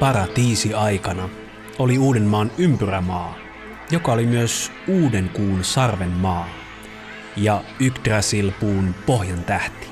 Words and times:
paratiisi-aikana 0.00 1.28
oli 1.78 1.98
Uudenmaan 1.98 2.50
ympyrämaa, 2.58 3.34
joka 3.90 4.12
oli 4.12 4.26
myös 4.26 4.72
Uudenkuun 4.88 5.64
sarven 5.64 6.10
maa 6.10 6.48
ja 7.36 7.62
Yggdrasil-puun 7.80 8.94
pohjan 9.06 9.44
tähti. 9.44 9.86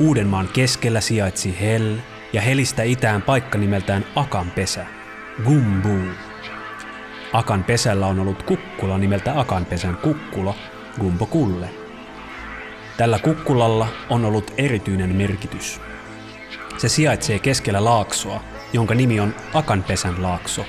Uudenmaan 0.00 0.48
keskellä 0.48 1.00
sijaitsi 1.00 1.60
Hel 1.60 1.96
ja 2.32 2.40
Helistä 2.40 2.82
itään 2.82 3.22
paikka 3.22 3.58
nimeltään 3.58 4.04
Akan 4.16 4.50
pesä, 4.50 4.86
Gumbu. 5.44 5.98
Akan 7.32 7.64
pesällä 7.64 8.06
on 8.06 8.20
ollut 8.20 8.42
kukkula 8.42 8.98
nimeltä 8.98 9.40
Akan 9.40 9.64
pesän 9.64 9.96
kukkula, 9.96 10.54
Gumbo 11.00 11.26
Kulle. 11.26 11.70
Tällä 12.96 13.18
kukkulalla 13.18 13.88
on 14.10 14.24
ollut 14.24 14.54
erityinen 14.58 15.14
merkitys. 15.16 15.80
Se 16.78 16.88
sijaitsee 16.88 17.38
keskellä 17.38 17.84
laaksoa, 17.84 18.40
jonka 18.72 18.94
nimi 18.94 19.20
on 19.20 19.34
Akanpesän 19.54 20.22
laakso, 20.22 20.64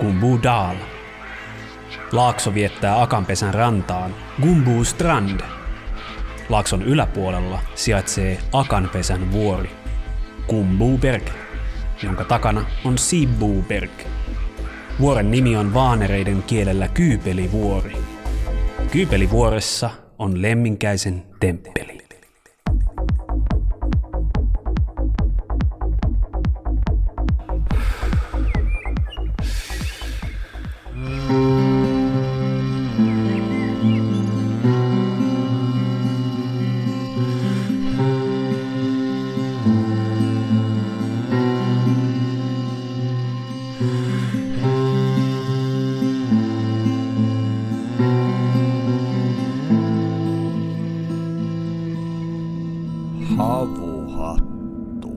Gumbu 0.00 0.42
Daal. 0.42 0.76
Laakso 2.12 2.54
viettää 2.54 3.02
Akanpesän 3.02 3.54
rantaan 3.54 4.14
Gumbu 4.42 4.84
Strand. 4.84 5.40
Laakson 6.48 6.82
yläpuolella 6.82 7.58
sijaitsee 7.74 8.38
Akanpesän 8.52 9.32
vuori, 9.32 9.70
Gumbuberg, 10.48 11.28
jonka 12.02 12.24
takana 12.24 12.64
on 12.84 12.98
Sibbuberg. 12.98 13.90
Vuoren 15.00 15.30
nimi 15.30 15.56
on 15.56 15.74
vaanereiden 15.74 16.42
kielellä 16.42 16.88
Kyypelivuori. 16.88 17.96
Kyypelivuoressa 18.90 19.90
on 20.18 20.42
Lemminkäisen 20.42 21.22
temppeli. 21.40 21.93
Havuhattu. 54.06 55.12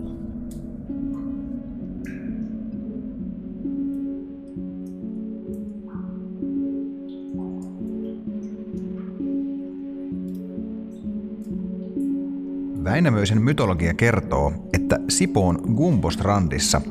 Väinämöisen 12.83 13.41
mytologia 13.41 13.93
kertoo, 13.93 14.53
että 14.73 14.99
Sipoon 15.09 15.59
Gumbostrandissa, 15.75 16.81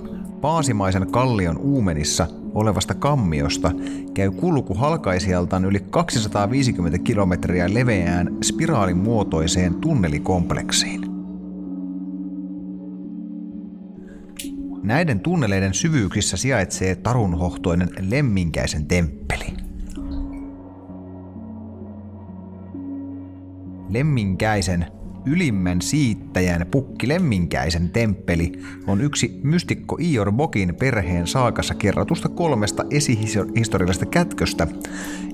Paasimaisen 0.40 1.10
kallion 1.10 1.58
uumenissa 1.58 2.28
olevasta 2.54 2.94
kammiosta 2.94 3.70
käy 4.14 4.30
kulku 4.30 4.74
halkaisijaltaan 4.74 5.64
yli 5.64 5.80
250 5.90 6.98
kilometriä 6.98 7.74
leveään 7.74 8.36
spiraalin 8.42 8.96
muotoiseen 8.96 9.74
tunnelikompleksiin. 9.74 11.05
Näiden 14.86 15.20
tunneleiden 15.20 15.74
syvyyksissä 15.74 16.36
sijaitsee 16.36 16.94
tarunhohtoinen 16.94 17.88
Lemminkäisen 18.00 18.86
temppeli. 18.86 19.46
Lemminkäisen 23.88 24.86
ylimmän 25.24 25.82
siittäjän 25.82 26.66
Pukki 26.70 27.08
Lemminkäisen 27.08 27.90
temppeli 27.90 28.52
on 28.86 29.00
yksi 29.00 29.40
mystikko 29.42 29.96
Ior 30.00 30.32
Bokin 30.32 30.74
perheen 30.74 31.26
saakassa 31.26 31.74
kerrotusta 31.74 32.28
kolmesta 32.28 32.84
esihistoriallisesta 32.90 34.06
kätköstä, 34.06 34.66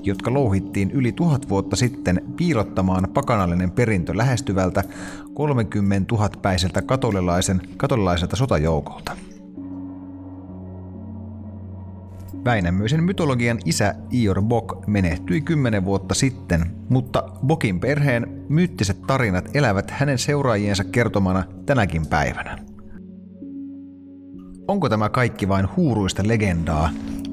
jotka 0.03 0.33
louhittiin 0.33 0.91
yli 0.91 1.11
tuhat 1.11 1.49
vuotta 1.49 1.75
sitten 1.75 2.21
piilottamaan 2.37 3.07
pakanallinen 3.13 3.71
perintö 3.71 4.17
lähestyvältä 4.17 4.83
30 5.33 6.15
000 6.15 6.29
päiseltä 6.41 6.81
katolilaisen, 6.81 7.61
katolilaiselta 7.77 8.35
sotajoukolta. 8.35 9.17
Väinämöisen 12.45 13.03
mytologian 13.03 13.59
isä 13.65 13.95
Ior 14.11 14.41
Bok 14.41 14.87
menehtyi 14.87 15.41
kymmenen 15.41 15.85
vuotta 15.85 16.13
sitten, 16.13 16.61
mutta 16.89 17.23
Bokin 17.45 17.79
perheen 17.79 18.45
myyttiset 18.49 19.01
tarinat 19.07 19.55
elävät 19.55 19.91
hänen 19.91 20.17
seuraajiensa 20.17 20.83
kertomana 20.83 21.43
tänäkin 21.65 22.05
päivänä. 22.05 22.57
Onko 24.67 24.89
tämä 24.89 25.09
kaikki 25.09 25.47
vain 25.47 25.67
huuruista 25.75 26.23
legendaa, 26.25 26.89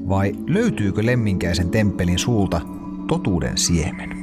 vai 0.09 0.35
löytyykö 0.47 1.05
Lemminkäisen 1.05 1.69
temppelin 1.69 2.19
suulta 2.19 2.61
totuuden 3.07 3.57
siemen? 3.57 4.20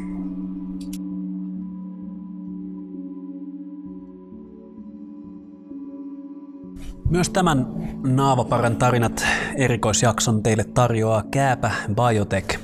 Myös 7.10 7.30
tämän 7.30 7.66
Naavaparan 8.02 8.76
tarinat 8.76 9.26
erikoisjakson 9.56 10.42
teille 10.42 10.64
tarjoaa 10.64 11.22
Kääpä 11.30 11.70
Biotech. 11.94 12.60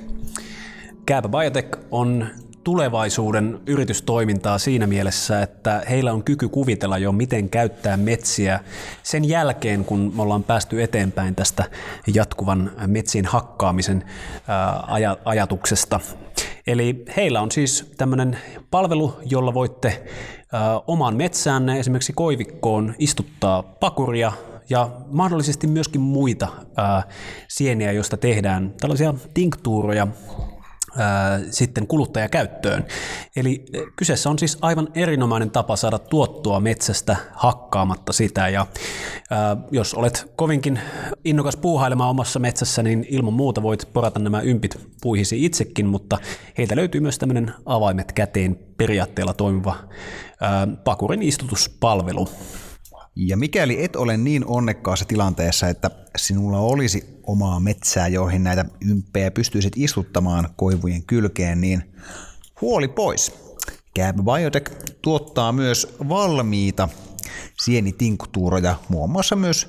Kääpä 1.07 1.29
Biotech 1.29 1.79
on 1.91 2.27
tulevaisuuden 2.65 3.61
yritystoimintaa 3.67 4.59
siinä 4.59 4.87
mielessä, 4.87 5.43
että 5.43 5.83
heillä 5.91 6.13
on 6.13 6.25
kyky 6.25 6.49
kuvitella 6.49 6.99
jo, 6.99 7.13
miten 7.13 7.49
käyttää 7.49 7.97
metsiä 7.97 8.61
sen 9.03 9.29
jälkeen, 9.29 9.85
kun 9.85 10.13
me 10.17 10.23
ollaan 10.23 10.45
päästy 10.45 10.83
eteenpäin 10.83 11.35
tästä 11.35 11.65
jatkuvan 12.15 12.73
metsien 12.87 13.27
hakkaamisen 13.27 14.05
ajatuksesta. 15.25 16.01
Eli 16.67 17.05
heillä 17.17 17.41
on 17.41 17.51
siis 17.51 17.93
tämmöinen 17.97 18.39
palvelu, 18.71 19.15
jolla 19.31 19.55
voitte 19.55 20.05
omaan 20.87 21.17
metsäänne, 21.17 21.79
esimerkiksi 21.79 22.13
koivikkoon, 22.13 22.95
istuttaa 22.99 23.63
pakuria 23.63 24.33
ja 24.71 24.91
mahdollisesti 25.11 25.67
myöskin 25.67 26.01
muita 26.01 26.49
sieniä, 27.49 27.93
joista 27.93 28.17
tehdään 28.17 28.75
tällaisia 28.81 29.15
tinktuuroja, 29.35 30.07
sitten 31.51 31.87
kuluttajakäyttöön. 31.87 32.87
Eli 33.37 33.65
kyseessä 33.97 34.31
on 34.31 34.39
siis 34.39 34.59
aivan 34.61 34.89
erinomainen 34.95 35.51
tapa 35.51 35.77
saada 35.77 35.99
tuottoa 35.99 36.61
metsästä 36.61 37.17
hakkaamatta 37.33 38.13
sitä. 38.13 38.49
Ja 38.49 38.67
jos 39.71 39.95
olet 39.95 40.33
kovinkin 40.37 40.81
innokas 41.25 41.57
puuhailemaan 41.57 42.11
omassa 42.11 42.39
metsässä, 42.39 42.83
niin 42.83 43.07
ilman 43.09 43.33
muuta 43.33 43.63
voit 43.63 43.89
porata 43.93 44.19
nämä 44.19 44.41
ympit 44.41 44.79
puihisi 45.03 45.45
itsekin, 45.45 45.87
mutta 45.87 46.19
heiltä 46.59 46.77
löytyy 46.77 47.01
myös 47.01 47.19
tämmöinen 47.19 47.53
avaimet 47.67 48.13
käteen 48.13 48.59
periaatteella 48.77 49.35
toimiva 49.35 49.77
pakurin 50.85 51.23
istutuspalvelu. 51.23 52.29
Ja 53.17 53.37
mikäli 53.37 53.85
et 53.85 53.97
ole 53.97 54.17
niin 54.17 54.47
onnekkaassa 54.47 55.05
tilanteessa, 55.05 55.69
että 55.69 55.91
sinulla 56.17 56.59
olisi 56.59 57.21
omaa 57.27 57.61
metsää, 57.61 58.09
joihin 58.09 58.45
näitä 58.45 58.65
ymppejä 58.91 59.31
pystyisit 59.31 59.73
istuttamaan 59.77 60.49
koivujen 60.57 61.03
kylkeen, 61.03 61.61
niin 61.61 61.95
huoli 62.61 62.89
pois. 62.89 63.33
Gab 63.97 64.17
Biotech 64.17 64.73
tuottaa 65.03 65.53
myös 65.53 65.97
valmiita 66.09 66.89
sienitinktuuroja, 67.61 68.77
muun 68.89 69.11
muassa 69.11 69.37
myös 69.37 69.69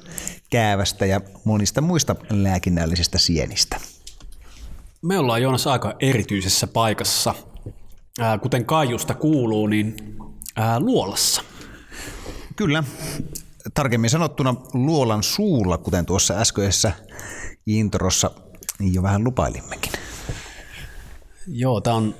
käävästä 0.49 1.05
ja 1.05 1.21
monista 1.43 1.81
muista 1.81 2.15
lääkinnällisistä 2.29 3.17
sienistä. 3.17 3.79
Me 5.01 5.19
ollaan 5.19 5.41
Joonas 5.41 5.67
aika 5.67 5.95
erityisessä 5.99 6.67
paikassa. 6.67 7.35
Kuten 8.41 8.65
Kaijusta 8.65 9.13
kuuluu, 9.13 9.67
niin 9.67 10.17
luolassa– 10.79 11.41
Kyllä, 12.55 12.83
tarkemmin 13.73 14.09
sanottuna 14.09 14.55
luolan 14.73 15.23
suulla, 15.23 15.77
kuten 15.77 16.05
tuossa 16.05 16.33
äskeisessä 16.33 16.91
introssa 17.65 18.31
jo 18.79 19.03
vähän 19.03 19.23
lupailimmekin. 19.23 19.91
Joo, 21.47 21.81
tämä 21.81 21.95
on 21.95 22.15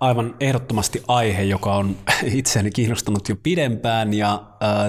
aivan 0.00 0.34
ehdottomasti 0.40 1.02
aihe, 1.08 1.42
joka 1.42 1.76
on 1.76 1.96
itseäni 2.24 2.70
kiinnostanut 2.70 3.28
jo 3.28 3.36
pidempään 3.42 4.14
ja 4.14 4.42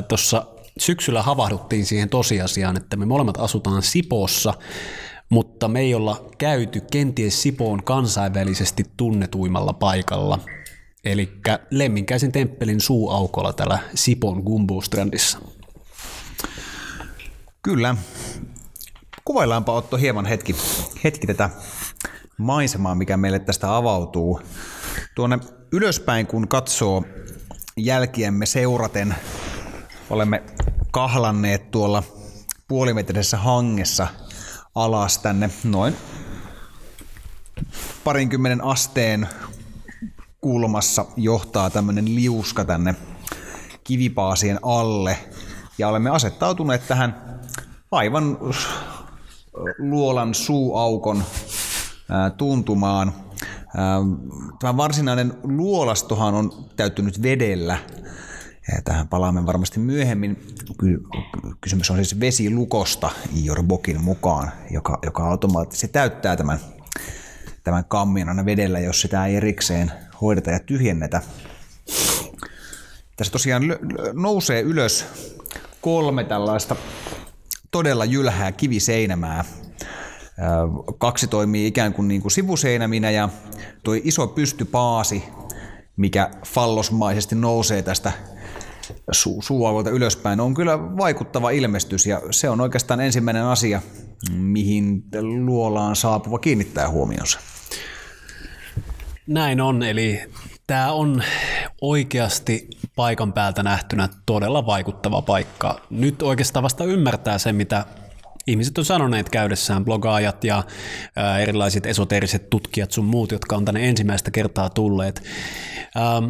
tuossa 0.07 0.45
syksyllä 0.79 1.21
havahduttiin 1.21 1.85
siihen 1.85 2.09
tosiasiaan, 2.09 2.77
että 2.77 2.97
me 2.97 3.05
molemmat 3.05 3.37
asutaan 3.37 3.81
Sipoossa, 3.81 4.53
mutta 5.29 5.67
me 5.67 5.79
ei 5.79 5.93
olla 5.93 6.25
käyty 6.37 6.81
kenties 6.91 7.41
Sipoon 7.41 7.83
kansainvälisesti 7.83 8.83
tunnetuimmalla 8.97 9.73
paikalla– 9.73 10.39
Eli 11.07 11.39
Lemminkäisen 11.71 12.31
temppelin 12.31 12.81
suuaukolla 12.81 13.53
täällä 13.53 13.79
Sipon 13.95 14.41
Gumbustrandissa. 14.41 15.39
Kyllä, 17.61 17.95
kuvaillaanpa 19.25 19.73
Otto 19.73 19.97
hieman 19.97 20.25
hetki, 20.25 20.55
hetki 21.03 21.27
tätä 21.27 21.49
maisemaa, 22.37 22.95
mikä 22.95 23.17
meille 23.17 23.39
tästä 23.39 23.75
avautuu. 23.75 24.41
Tuonne 25.15 25.39
ylöspäin, 25.71 26.27
kun 26.27 26.47
katsoo 26.47 27.03
jälkiemme 27.77 28.45
seuraten, 28.45 29.15
olemme 30.09 30.43
kahlanneet 30.91 31.71
tuolla 31.71 32.03
puolimetrisessä 32.67 33.37
hangessa 33.37 34.07
alas 34.75 35.17
tänne 35.17 35.49
noin 35.63 35.95
parinkymmenen 38.03 38.63
asteen 38.63 39.27
kulmassa 40.41 41.05
johtaa 41.15 41.69
tämmöinen 41.69 42.15
liuska 42.15 42.65
tänne 42.65 42.95
kivipaasien 43.83 44.59
alle. 44.61 45.17
Ja 45.77 45.87
olemme 45.87 46.09
asettautuneet 46.09 46.87
tähän 46.87 47.39
aivan 47.91 48.37
luolan 49.77 50.33
suuaukon 50.33 51.23
tuntumaan. 52.37 53.13
Tämä 54.59 54.77
varsinainen 54.77 55.33
luolastohan 55.43 56.33
on 56.33 56.51
täyttynyt 56.75 57.21
vedellä. 57.21 57.77
Ja 58.75 58.81
tähän 58.81 59.07
palaamme 59.07 59.45
varmasti 59.45 59.79
myöhemmin. 59.79 60.55
Kysymys 61.61 61.91
on 61.91 61.97
siis 61.97 62.19
vesilukosta 62.19 63.09
Ior 63.43 63.63
Bokin 63.63 64.03
mukaan, 64.03 64.51
joka, 64.71 64.99
joka 65.05 65.29
automaattisesti 65.29 65.87
täyttää 65.87 66.35
tämän, 66.35 66.59
tämän 67.63 67.85
kammin 67.85 68.29
aina 68.29 68.45
vedellä, 68.45 68.79
jos 68.79 69.01
sitä 69.01 69.25
ei 69.25 69.35
erikseen 69.35 69.91
hoideta 70.21 70.51
ja 70.51 70.59
tyhjennetä. 70.59 71.21
Tässä 73.15 73.31
tosiaan 73.31 73.63
nousee 74.13 74.61
ylös 74.61 75.05
kolme 75.81 76.23
tällaista 76.23 76.75
todella 77.71 78.05
jylhää 78.05 78.51
kiviseinämää. 78.51 79.45
Kaksi 80.97 81.27
toimii 81.27 81.67
ikään 81.67 81.93
kuin, 81.93 82.07
niin 82.07 82.21
kuin 82.21 82.31
sivuseinäminä 82.31 83.11
ja 83.11 83.29
tuo 83.83 83.95
iso 84.03 84.27
pystypaasi, 84.27 85.23
mikä 85.97 86.29
fallosmaisesti 86.47 87.35
nousee 87.35 87.81
tästä 87.81 88.11
su- 88.93 89.41
suualueelta 89.41 89.89
ylöspäin, 89.89 90.39
on 90.39 90.53
kyllä 90.53 90.97
vaikuttava 90.97 91.49
ilmestys 91.49 92.05
ja 92.05 92.21
se 92.31 92.49
on 92.49 92.61
oikeastaan 92.61 93.01
ensimmäinen 93.01 93.43
asia, 93.43 93.81
mihin 94.31 95.03
luolaan 95.21 95.95
saapuva 95.95 96.39
kiinnittää 96.39 96.89
huomionsa. 96.89 97.39
Näin 99.27 99.61
on, 99.61 99.83
eli 99.83 100.21
tämä 100.67 100.91
on 100.91 101.23
oikeasti 101.81 102.67
paikan 102.95 103.33
päältä 103.33 103.63
nähtynä 103.63 104.09
todella 104.25 104.65
vaikuttava 104.65 105.21
paikka. 105.21 105.81
Nyt 105.89 106.21
oikeastaan 106.21 106.63
vasta 106.63 106.83
ymmärtää 106.83 107.37
sen, 107.37 107.55
mitä 107.55 107.85
ihmiset 108.47 108.77
on 108.77 108.85
sanoneet 108.85 109.29
käydessään, 109.29 109.85
blogaajat 109.85 110.43
ja 110.43 110.63
erilaiset 111.41 111.85
esoteriset 111.85 112.49
tutkijat 112.49 112.91
sun 112.91 113.05
muut, 113.05 113.31
jotka 113.31 113.55
on 113.55 113.65
tänne 113.65 113.89
ensimmäistä 113.89 114.31
kertaa 114.31 114.69
tulleet. 114.69 115.23
Ähm, 115.97 116.29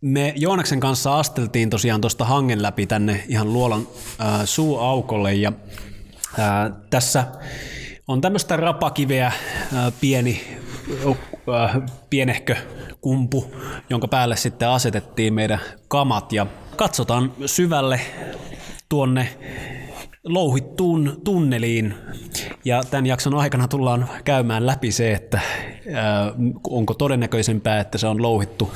me 0.00 0.32
Joonaksen 0.36 0.80
kanssa 0.80 1.18
asteltiin 1.18 1.70
tosiaan 1.70 2.00
tuosta 2.00 2.24
hangen 2.24 2.62
läpi 2.62 2.86
tänne 2.86 3.24
ihan 3.28 3.52
luolan 3.52 3.88
suuaukolle 4.44 5.34
ja 5.34 5.52
tässä 6.90 7.26
on 8.08 8.20
tämmöistä 8.20 8.56
rapakiveä, 8.56 9.32
pieni, 10.00 10.59
ää, 11.54 11.80
pienehkö 12.10 12.56
kumpu, 13.00 13.54
jonka 13.90 14.08
päälle 14.08 14.36
sitten 14.36 14.68
asetettiin 14.68 15.34
meidän 15.34 15.60
kamat 15.88 16.32
ja 16.32 16.46
katsotaan 16.76 17.32
syvälle 17.46 18.00
tuonne 18.88 19.28
louhittuun 20.24 21.20
tunneliin. 21.24 21.94
Ja 22.64 22.82
tämän 22.90 23.06
jakson 23.06 23.34
aikana 23.34 23.68
tullaan 23.68 24.08
käymään 24.24 24.66
läpi 24.66 24.92
se, 24.92 25.12
että 25.12 25.40
ää, 25.94 26.32
onko 26.68 26.94
todennäköisempää, 26.94 27.80
että 27.80 27.98
se 27.98 28.06
on 28.06 28.22
louhittu 28.22 28.74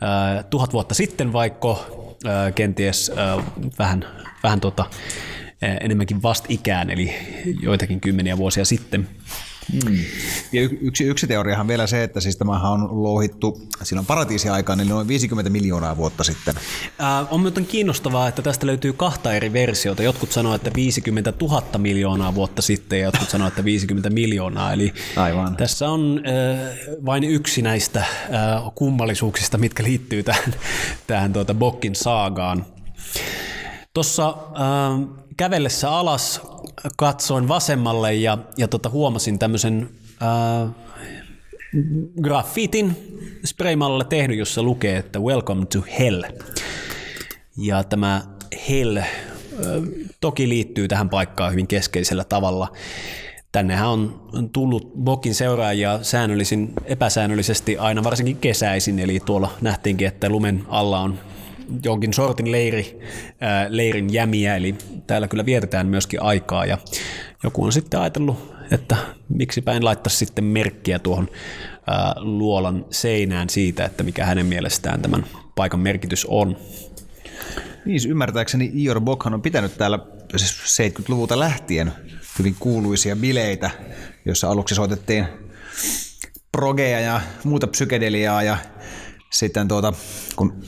ää, 0.00 0.42
tuhat 0.42 0.72
vuotta 0.72 0.94
sitten, 0.94 1.32
vaikka 1.32 1.86
ää, 2.26 2.52
kenties 2.52 3.12
ää, 3.16 3.36
vähän, 3.78 4.04
vähän 4.42 4.60
tota, 4.60 4.84
ää, 5.62 5.76
enemmänkin 5.76 6.22
vastikään, 6.22 6.90
eli 6.90 7.14
joitakin 7.60 8.00
kymmeniä 8.00 8.38
vuosia 8.38 8.64
sitten. 8.64 9.08
Hmm. 9.72 9.98
Ja 10.52 10.62
yksi, 10.80 11.04
yksi 11.04 11.26
teoriahan 11.26 11.68
vielä 11.68 11.86
se, 11.86 12.02
että 12.04 12.20
siis 12.20 12.36
tämähän 12.36 12.70
on 12.70 13.02
louhittu 13.02 13.60
silloin 13.82 14.06
paratiisiaikaan, 14.06 14.80
eli 14.80 14.88
noin 14.88 15.08
50 15.08 15.50
miljoonaa 15.50 15.96
vuotta 15.96 16.24
sitten. 16.24 16.54
Ää, 16.98 17.26
on 17.30 17.40
muuten 17.40 17.66
kiinnostavaa, 17.66 18.28
että 18.28 18.42
tästä 18.42 18.66
löytyy 18.66 18.92
kahta 18.92 19.32
eri 19.32 19.52
versiota. 19.52 20.02
Jotkut 20.02 20.32
sanoo, 20.32 20.54
että 20.54 20.70
50 20.76 21.32
000 21.40 21.78
miljoonaa 21.78 22.34
vuotta 22.34 22.62
sitten 22.62 22.98
ja 22.98 23.04
jotkut 23.04 23.30
sanoo, 23.30 23.48
että 23.48 23.64
50 23.64 24.10
miljoonaa. 24.10 24.72
Eli 24.72 24.92
Aivan. 25.16 25.56
tässä 25.56 25.88
on 25.88 26.22
äh, 26.26 26.76
vain 27.06 27.24
yksi 27.24 27.62
näistä 27.62 28.00
äh, 28.00 28.06
kummallisuuksista, 28.74 29.58
mitkä 29.58 29.82
liittyy 29.82 30.22
tähän, 30.22 30.54
tähän 31.06 31.32
tuota 31.32 31.54
Bokkin 31.54 31.94
saagaan. 31.94 32.66
Tuossa 33.94 34.28
äh, 34.28 35.08
kävellessä 35.36 35.90
alas 35.90 36.40
katsoin 36.96 37.48
vasemmalle 37.48 38.14
ja, 38.14 38.38
ja 38.56 38.68
tota, 38.68 38.90
huomasin 38.90 39.38
tämmöisen 39.38 39.90
äh, 40.22 40.70
graffitin 42.22 42.96
spraymalla 43.44 44.04
tehnyt, 44.04 44.38
jossa 44.38 44.62
lukee, 44.62 44.96
että 44.96 45.18
Welcome 45.18 45.66
to 45.66 45.84
Hell. 45.98 46.22
Ja 47.56 47.84
tämä 47.84 48.22
Hell 48.68 48.96
äh, 48.96 49.06
toki 50.20 50.48
liittyy 50.48 50.88
tähän 50.88 51.10
paikkaan 51.10 51.52
hyvin 51.52 51.66
keskeisellä 51.66 52.24
tavalla. 52.24 52.72
Tännehän 53.52 53.88
on 53.88 54.30
tullut 54.52 54.92
Bokin 54.94 55.34
seuraajia 55.34 55.98
säännöllisin, 56.02 56.72
epäsäännöllisesti 56.84 57.78
aina 57.78 58.04
varsinkin 58.04 58.36
kesäisin, 58.36 58.98
eli 58.98 59.20
tuolla 59.20 59.52
nähtiinkin, 59.60 60.08
että 60.08 60.28
lumen 60.28 60.64
alla 60.68 61.00
on 61.00 61.18
jonkin 61.84 62.12
sortin 62.12 62.52
leiri, 62.52 62.98
leirin 63.68 64.12
jämiä, 64.12 64.56
eli 64.56 64.74
täällä 65.06 65.28
kyllä 65.28 65.46
vietetään 65.46 65.86
myöskin 65.86 66.22
aikaa, 66.22 66.66
ja 66.66 66.78
joku 67.42 67.64
on 67.64 67.72
sitten 67.72 68.00
ajatellut, 68.00 68.54
että 68.70 68.96
miksipä 69.28 69.72
en 69.72 69.84
laittaisi 69.84 70.16
sitten 70.16 70.44
merkkiä 70.44 70.98
tuohon 70.98 71.28
luolan 72.16 72.86
seinään 72.90 73.50
siitä, 73.50 73.84
että 73.84 74.02
mikä 74.02 74.26
hänen 74.26 74.46
mielestään 74.46 75.02
tämän 75.02 75.26
paikan 75.54 75.80
merkitys 75.80 76.26
on. 76.28 76.56
Niin, 77.84 78.10
ymmärtääkseni 78.10 78.70
Ior 78.74 79.00
Bokhan 79.00 79.34
on 79.34 79.42
pitänyt 79.42 79.78
täällä 79.78 79.98
siis 80.36 80.80
70-luvulta 80.92 81.38
lähtien 81.38 81.92
hyvin 82.38 82.56
kuuluisia 82.60 83.16
bileitä, 83.16 83.70
joissa 84.24 84.50
aluksi 84.50 84.74
soitettiin 84.74 85.26
progeja 86.52 87.00
ja 87.00 87.20
muuta 87.44 87.66
psykedeliaa 87.66 88.42
ja 88.42 88.56
sitten 89.30 89.68
tuota, 89.68 89.92
kun 90.36 90.62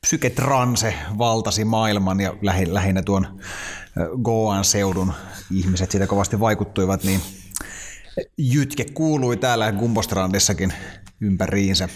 psyketranse 0.00 0.94
valtasi 1.18 1.64
maailman 1.64 2.20
ja 2.20 2.34
lähinnä 2.70 3.02
tuon 3.02 3.40
Goan 4.22 4.64
seudun 4.64 5.12
ihmiset 5.50 5.90
siitä 5.90 6.06
kovasti 6.06 6.40
vaikuttuivat, 6.40 7.04
niin 7.04 7.20
jytke 8.38 8.84
kuului 8.84 9.36
täällä 9.36 9.72
Gumbostrandissakin 9.72 10.72
ympäriinsä. 11.20 11.88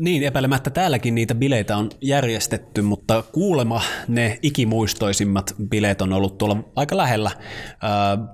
Niin, 0.00 0.22
epäilemättä 0.22 0.70
täälläkin 0.70 1.14
niitä 1.14 1.34
bileitä 1.34 1.76
on 1.76 1.90
järjestetty, 2.00 2.82
mutta 2.82 3.24
kuulema 3.32 3.82
ne 4.08 4.38
ikimuistoisimmat 4.42 5.54
bileet 5.68 6.02
on 6.02 6.12
ollut 6.12 6.38
tuolla 6.38 6.56
aika 6.76 6.96
lähellä 6.96 7.30
äh, 7.30 7.38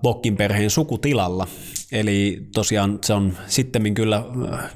Bokkin 0.03 0.37
perheen 0.37 0.71
sukutilalla. 0.71 1.47
Eli 1.93 2.49
tosiaan 2.55 2.99
se 3.05 3.15
on 3.15 3.37
sitten 3.47 3.95
kyllä 3.95 4.25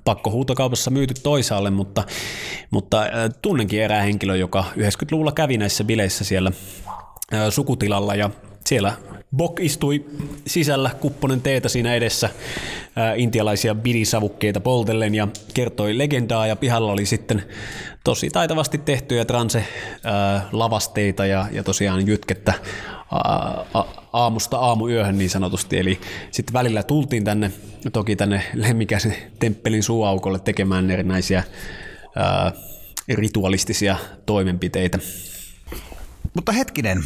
pakkohuutokaupassa 0.05 0.91
myyty 0.91 1.15
toisaalle, 1.23 1.71
mutta, 1.71 2.05
mutta 2.71 3.03
äh, 3.03 3.11
tunnenkin 3.43 3.83
erää 3.83 4.03
henkilö, 4.03 4.37
joka 4.37 4.65
90-luvulla 4.77 5.33
kävi 5.33 5.59
näissä 5.59 5.85
bileissä 5.85 6.25
siellä 6.25 6.53
äh, 7.35 7.41
sukutilalla 7.51 8.15
ja 8.15 8.31
siellä 8.65 8.93
Bok 9.37 9.61
istui 9.61 10.05
sisällä, 10.47 10.91
kupponen 11.01 11.41
teetä 11.41 11.69
siinä 11.69 11.95
edessä, 11.95 12.31
ää, 12.97 13.15
intialaisia 13.15 13.75
bidisavukkeita 13.75 14.61
poltellen 14.61 15.15
ja 15.15 15.29
kertoi 15.55 15.99
legendaa 15.99 16.47
ja 16.47 16.57
pihalla 16.57 16.93
oli 16.93 17.07
sitten 17.07 17.43
tosi 18.05 18.31
taitavasti 18.31 18.79
tehtyjä 18.79 19.25
transe-lavasteita 19.25 21.27
ja, 21.27 21.47
ja 21.53 21.63
tosiaan 21.63 22.07
jytkettä 22.07 22.55
aa, 23.11 24.07
aamusta 24.13 24.59
aamuyöhön 24.59 25.19
niin 25.19 25.31
sanotusti. 25.31 25.79
Eli 25.79 26.01
sitten 26.31 26.53
välillä 26.53 26.83
tultiin 26.83 27.25
tänne, 27.25 27.53
toki 27.93 28.17
tänne 28.17 28.43
lemmikäisen 28.55 29.17
temppelin 29.39 29.83
suuaukolle 29.83 30.39
tekemään 30.39 30.91
erinäisiä 30.91 31.45
ää, 32.17 32.53
ritualistisia 33.09 33.97
toimenpiteitä. 34.27 34.99
Mutta 36.35 36.53
hetkinen, 36.53 37.03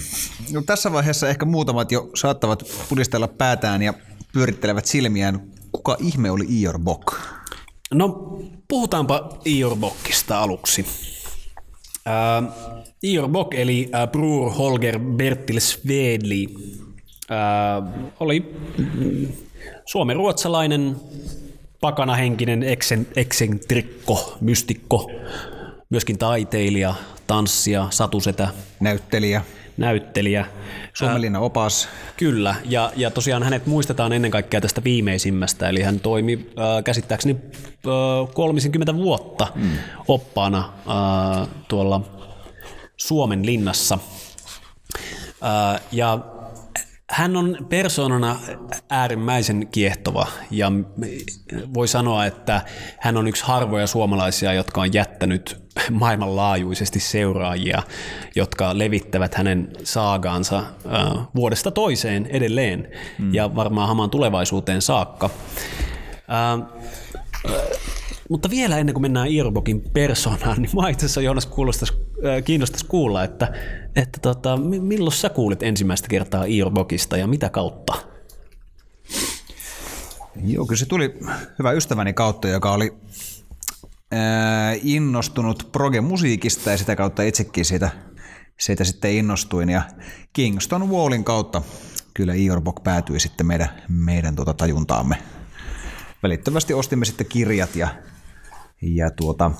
no, 0.52 0.62
tässä 0.62 0.92
vaiheessa 0.92 1.28
ehkä 1.28 1.45
muutamat 1.45 1.92
jo 1.92 2.11
saattavat 2.14 2.62
pudistella 2.88 3.28
päätään 3.28 3.83
ja 3.83 3.95
pyörittelevät 4.33 4.87
silmiään. 4.87 5.40
Kuka 5.73 5.97
ihme 6.00 6.30
oli 6.30 6.45
Ior 6.49 6.78
Bok? 6.78 7.14
No, 7.95 8.38
puhutaanpa 8.68 9.38
Ior 9.45 9.76
Bokkista 9.76 10.42
aluksi. 10.42 10.87
Äh, 12.06 12.54
Ior 13.02 13.28
Bok 13.28 13.54
eli 13.54 13.90
äh, 13.95 14.09
Brur 14.09 14.52
Holger 14.52 14.99
Bertil 14.99 15.61
Svedli 15.61 16.47
Ää, 17.30 17.83
oli 18.21 18.54
suomen-ruotsalainen 19.85 20.97
pakanahenkinen 21.80 22.62
eksen, 22.62 23.06
eksentrikko, 23.16 24.37
mystikko, 24.40 25.11
myöskin 25.90 26.18
taiteilija, 26.18 26.94
tanssija, 27.26 27.86
satusetä, 27.90 28.48
Näyttelijä, 28.80 29.42
näyttelijä. 29.76 30.46
Suomenlinnan 30.94 31.42
opas. 31.42 31.88
Kyllä, 32.16 32.54
ja, 32.64 32.92
ja 32.96 33.10
tosiaan 33.10 33.42
hänet 33.42 33.66
muistetaan 33.66 34.12
ennen 34.12 34.30
kaikkea 34.30 34.60
tästä 34.60 34.84
viimeisimmästä, 34.84 35.68
eli 35.68 35.82
hän 35.82 36.00
toimi 36.00 36.50
äh, 36.58 36.84
käsittääkseni 36.84 37.36
äh, 37.52 38.34
30 38.34 38.94
vuotta 38.94 39.46
mm. 39.54 39.70
oppaana 40.08 40.58
äh, 40.58 41.48
tuolla 41.68 42.00
Suomen 42.96 43.46
linnassa. 43.46 43.98
Äh, 45.44 45.80
ja 45.92 46.18
hän 47.16 47.37
on 47.37 47.56
persoonana 47.68 48.37
äärimmäisen 48.90 49.68
kiehtova 49.70 50.26
ja 50.50 50.73
voi 51.75 51.88
sanoa, 51.88 52.26
että 52.26 52.62
hän 53.00 53.16
on 53.16 53.28
yksi 53.28 53.44
harvoja 53.44 53.87
suomalaisia, 53.87 54.52
jotka 54.52 54.80
on 54.80 54.92
jättänyt 54.92 55.62
maailmanlaajuisesti 55.90 57.00
seuraajia, 57.00 57.82
jotka 58.35 58.78
levittävät 58.78 59.35
hänen 59.35 59.73
saagaansa 59.85 60.58
äh, 60.58 61.26
vuodesta 61.35 61.70
toiseen 61.70 62.26
edelleen 62.26 62.88
mm. 63.18 63.35
ja 63.35 63.54
varmaan 63.54 63.88
hamaan 63.88 64.11
tulevaisuuteen 64.11 64.82
saakka. 64.82 65.30
Äh, 66.30 66.76
mutta 68.30 68.50
vielä 68.50 68.78
ennen 68.78 68.95
kuin 68.95 69.02
mennään 69.02 69.28
Irbokin 69.28 69.80
persoonaan, 69.92 70.62
niin 70.62 70.71
mä 70.83 70.88
itse 70.88 71.06
asiassa 71.06 71.21
Joonas 71.21 71.49
kiinnostaisi 72.45 72.87
kuulla, 72.87 73.25
että, 73.25 73.52
että 73.97 74.21
tota, 74.23 74.56
milloin 74.56 75.16
sä 75.16 75.28
kuulit 75.28 75.62
ensimmäistä 75.62 76.09
kertaa 76.09 76.45
Irbokista 76.45 77.16
ja 77.16 77.26
mitä 77.26 77.49
kautta? 77.49 77.95
Joo, 80.45 80.66
kyllä 80.66 80.78
se 80.78 80.87
tuli 80.87 81.18
hyvä 81.59 81.73
ystäväni 81.73 82.12
kautta, 82.12 82.49
joka 82.49 82.73
oli 82.73 82.95
ää, 84.12 84.75
innostunut 84.83 85.68
proge-musiikista 85.73 86.71
ja 86.71 86.78
sitä 86.78 86.97
kautta 86.97 87.23
itsekin 87.23 87.64
siitä, 87.64 87.90
siitä 88.61 88.85
sitten 88.85 89.12
innostuin. 89.12 89.68
Ja 89.68 89.83
Kingston 90.33 90.90
Wallin 90.90 91.25
kautta 91.25 91.62
kyllä 92.14 92.35
Irbok 92.35 92.83
päätyi 92.83 93.21
sitten 93.21 93.47
meidän, 93.47 93.68
meidän 93.88 94.37
tuota 94.37 94.54
tajuntaamme. 94.54 95.16
Välittömästi 96.23 96.75
ostimme 96.75 97.04
sitten 97.04 97.26
kirjat 97.26 97.76
ja 97.76 97.88
ja 98.94 99.10
tuota, 99.10 99.50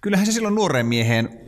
kyllähän 0.00 0.26
se 0.26 0.32
silloin 0.32 0.54
nuoren 0.54 0.86
miehen, 0.86 1.40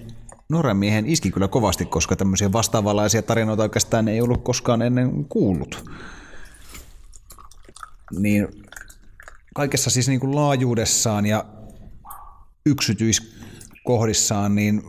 nuoren 0.48 0.76
miehen 0.76 1.06
iski 1.06 1.30
kyllä 1.30 1.48
kovasti, 1.48 1.84
koska 1.84 2.16
tämmöisiä 2.16 2.52
vastaavanlaisia 2.52 3.22
tarinoita 3.22 3.62
oikeastaan 3.62 4.08
ei 4.08 4.20
ollut 4.20 4.44
koskaan 4.44 4.82
ennen 4.82 5.25
kuullut. 5.25 5.90
Niin 8.18 8.48
kaikessa 9.54 9.90
siis 9.90 10.08
niin 10.08 10.20
kuin 10.20 10.34
laajuudessaan 10.34 11.26
ja 11.26 11.44
yksityiskohdissaan, 12.66 14.54
niin, 14.54 14.82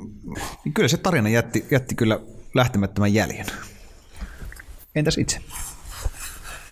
niin 0.66 0.74
kyllä 0.74 0.88
se 0.88 0.98
tarina 0.98 1.30
jätti, 1.30 1.66
jätti 1.72 1.96
kyllä 1.96 2.20
lähtemättömän 2.54 3.14
jäljen. 3.14 3.46
Entäs 4.96 5.18
itse? 5.18 5.40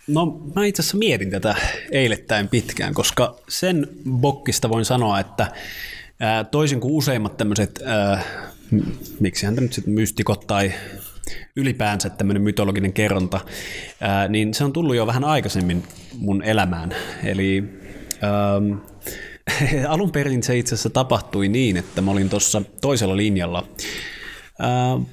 No 0.07 0.41
mä 0.55 0.65
itse 0.65 0.81
asiassa 0.81 0.97
mietin 0.97 1.31
tätä 1.31 1.55
eilettäin 1.91 2.47
pitkään, 2.47 2.93
koska 2.93 3.35
sen 3.49 3.87
bokkista 4.09 4.69
voin 4.69 4.85
sanoa, 4.85 5.19
että 5.19 5.51
ää, 6.19 6.43
toisin 6.43 6.79
kuin 6.79 6.93
useimmat 6.93 7.37
tämmöiset, 7.37 7.79
miksi 9.19 9.45
häntä 9.45 9.61
nyt 9.61 9.73
sitten 9.73 9.93
mystikot 9.93 10.47
tai 10.47 10.73
ylipäänsä 11.55 12.09
tämmöinen 12.09 12.41
mytologinen 12.41 12.93
kerronta, 12.93 13.39
ää, 14.01 14.27
niin 14.27 14.53
se 14.53 14.63
on 14.63 14.73
tullut 14.73 14.95
jo 14.95 15.07
vähän 15.07 15.23
aikaisemmin 15.23 15.83
mun 16.17 16.43
elämään. 16.43 16.95
Eli 17.23 17.63
ää, 18.21 18.61
alun 19.93 20.11
perin 20.11 20.43
se 20.43 20.57
itse 20.57 20.75
asiassa 20.75 20.89
tapahtui 20.89 21.47
niin, 21.47 21.77
että 21.77 22.01
mä 22.01 22.11
olin 22.11 22.29
tuossa 22.29 22.61
toisella 22.81 23.17
linjalla 23.17 23.67
ää, 24.59 24.69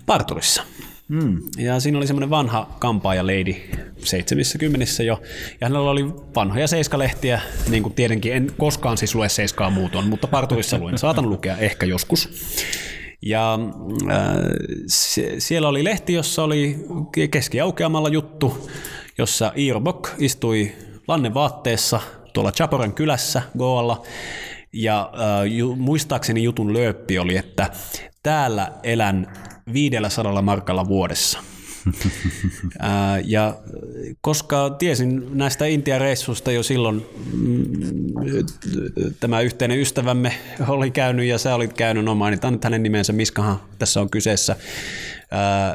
parturissa– 0.07 0.63
Mm. 1.09 1.41
Ja 1.59 1.81
siinä 1.81 1.99
oli 1.99 2.07
semmoinen 2.07 2.31
vanha 2.31 2.77
kampaaja 2.79 3.27
lady, 3.27 3.55
70 3.99 5.03
jo, 5.03 5.21
ja 5.61 5.67
hänellä 5.67 5.91
oli 5.91 6.05
vanhoja 6.35 6.69
seiskalehtiä, 6.69 7.41
niin 7.69 7.83
kuin 7.83 7.95
tietenkin 7.95 8.33
en 8.33 8.53
koskaan 8.59 8.99
siis 8.99 9.15
lue 9.15 9.29
seiskaa 9.29 9.71
muutoin, 9.71 10.07
mutta 10.07 10.27
parturissa 10.27 10.79
luen, 10.79 10.99
saatan 10.99 11.31
lukea 11.31 11.57
ehkä 11.57 11.87
joskus. 11.87 12.29
Ja 13.23 13.59
äh, 14.11 14.19
siellä 15.39 15.69
oli 15.69 15.85
lehti, 15.85 16.13
jossa 16.13 16.45
oli 16.45 16.77
keskiaukeamalla 17.31 18.09
juttu, 18.09 18.71
jossa 19.19 19.53
Irbok 19.57 20.11
istui 20.19 20.73
lannen 21.09 21.35
vaatteessa 21.35 22.01
tuolla 22.33 22.53
Chaporen 22.53 22.93
kylässä 22.93 23.43
Goalla, 23.59 24.03
ja 24.73 25.13
äh, 25.15 25.53
ju, 25.53 25.77
muistaakseni 25.77 26.43
jutun 26.43 26.73
lööppi 26.73 27.19
oli, 27.19 27.37
että 27.37 27.71
täällä 28.23 28.73
elän 28.83 29.33
500 29.73 30.43
markalla 30.43 30.89
vuodessa. 30.89 31.39
ja 33.25 33.57
koska 34.21 34.71
tiesin 34.71 35.39
näistä 35.39 35.65
Intia-reissusta 35.65 36.53
jo 36.53 36.63
silloin, 36.63 37.07
mm, 37.33 37.67
tämä 39.21 39.41
yhteinen 39.41 39.79
ystävämme 39.79 40.33
oli 40.69 40.91
käynyt 40.91 41.27
ja 41.27 41.39
sä 41.39 41.55
olit 41.55 41.73
käynyt, 41.73 42.05
no 42.05 42.15
mainitaan 42.15 42.53
nyt 42.53 42.65
hänen 42.65 42.83
nimensä, 42.83 43.13
Miskahan 43.13 43.61
tässä 43.79 44.01
on 44.01 44.11
kyseessä, 44.11 44.57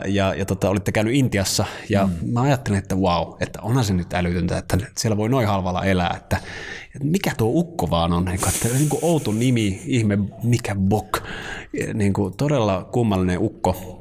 ja, 0.05 0.34
ja 0.34 0.46
tota, 0.46 0.69
olitte 0.69 0.91
käynyt 0.91 1.13
Intiassa, 1.13 1.65
ja 1.89 2.08
mm. 2.08 2.31
mä 2.34 2.41
ajattelin, 2.41 2.79
että 2.79 2.96
wow, 2.96 3.34
että 3.39 3.62
onhan 3.62 3.84
se 3.84 3.93
nyt 3.93 4.13
älytöntä, 4.13 4.58
että 4.58 4.77
siellä 4.98 5.17
voi 5.17 5.29
noin 5.29 5.48
halvalla 5.48 5.86
elää, 5.86 6.13
että, 6.17 6.38
mikä 7.03 7.31
tuo 7.38 7.51
ukko 7.53 7.89
vaan 7.89 8.13
on, 8.13 8.25
niin 8.25 8.39
että 8.48 8.77
niin 8.77 8.89
kuin 8.89 9.00
outo 9.01 9.31
nimi, 9.31 9.81
ihme, 9.86 10.17
mikä 10.43 10.75
bok, 10.75 11.22
niin 11.93 12.13
kuin 12.13 12.33
todella 12.38 12.89
kummallinen 12.91 13.39
ukko, 13.39 13.99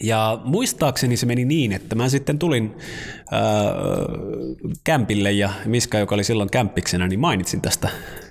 ja 0.00 0.40
muistaakseni 0.44 1.16
se 1.16 1.26
meni 1.26 1.44
niin, 1.44 1.72
että 1.72 1.94
mä 1.94 2.08
sitten 2.08 2.38
tulin 2.38 2.76
äh, 3.32 3.40
kämpille 4.84 5.32
ja 5.32 5.50
Miska, 5.64 5.98
joka 5.98 6.14
oli 6.14 6.24
silloin 6.24 6.50
kämppiksenä, 6.50 7.08
niin 7.08 7.20
mainitsin 7.20 7.60
tästä 7.60 7.88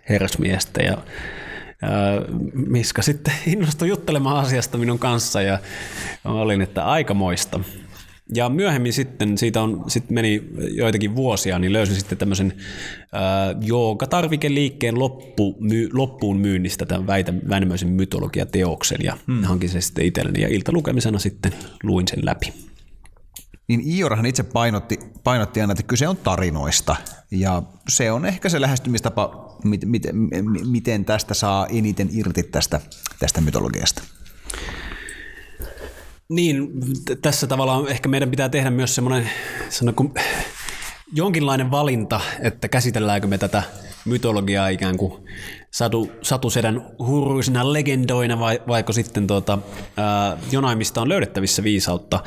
herrasmiestä 0.10 0.84
ja 0.84 0.98
Miska 2.54 3.02
sitten 3.02 3.34
innostui 3.48 3.88
juttelemaan 3.88 4.38
asiasta 4.38 4.78
minun 4.78 5.00
kanssa 5.00 5.42
ja 5.42 5.60
olin, 6.26 6.62
että 6.62 6.86
aikamoista. 6.86 7.60
Ja 8.36 8.50
myöhemmin 8.50 8.94
sitten, 8.94 9.38
siitä 9.38 9.62
on, 9.62 9.84
sitten 9.88 10.14
meni 10.14 10.50
joitakin 10.72 11.16
vuosia, 11.16 11.60
niin 11.60 11.74
löysin 11.74 11.96
sitten 11.96 12.18
tämmöisen 12.18 12.54
äh, 13.02 13.62
joogatarvikeliikkeen 13.62 15.00
loppu, 15.00 15.58
my, 15.60 15.90
loppuun 15.94 16.38
myynnistä 16.38 16.86
tämän 16.86 17.08
väitä, 17.08 17.34
Väinämöisen 17.50 17.90
mytologiateoksen 17.90 18.98
ja 19.04 19.18
hmm. 19.28 19.44
hankin 19.44 19.70
sen 19.70 19.82
sitten 19.82 20.06
itselleni 20.06 20.42
ja 20.42 20.48
iltalukemisena 20.48 21.20
sitten 21.20 21.54
luin 21.84 22.08
sen 22.08 22.26
läpi. 22.26 22.54
Niin 23.68 23.82
Iorhan 23.86 24.26
itse 24.26 24.44
painotti, 24.44 25.00
painotti 25.24 25.62
aina, 25.62 25.72
että 25.72 25.84
kyse 25.84 26.08
on 26.08 26.18
tarinoista 26.18 26.96
ja 27.32 27.64
se 27.90 28.12
on 28.12 28.26
ehkä 28.26 28.50
se 28.50 28.62
lähestymistapa, 28.62 29.58
miten, 29.64 29.90
miten, 29.90 30.16
miten 30.70 31.06
tästä 31.06 31.34
saa 31.34 31.68
eniten 31.68 32.10
irti 32.12 32.44
tästä, 32.44 32.82
tästä 33.20 33.42
mytologiasta. 33.42 34.04
Niin, 36.30 36.72
tässä 37.22 37.48
tavallaan 37.48 37.88
ehkä 37.88 38.10
meidän 38.10 38.32
pitää 38.32 38.50
tehdä 38.50 38.70
myös 38.70 38.96
semmoinen 38.96 39.30
kuin 39.96 40.14
jonkinlainen 41.14 41.72
valinta, 41.72 42.22
että 42.40 42.68
käsitelläänkö 42.68 43.28
me 43.28 43.38
tätä 43.38 43.64
mytologiaa 44.06 44.68
ikään 44.68 44.98
kuin 44.98 45.24
satu, 45.72 46.12
satusedän 46.22 46.86
hurruisina 47.00 47.74
legendoina 47.74 48.40
vai, 48.40 48.62
vaiko 48.68 48.94
sitten 48.94 49.28
tuota, 49.28 49.60
ää, 49.98 50.38
jonain, 50.52 50.78
mistä 50.78 51.02
on 51.02 51.10
löydettävissä 51.10 51.64
viisautta. 51.64 52.24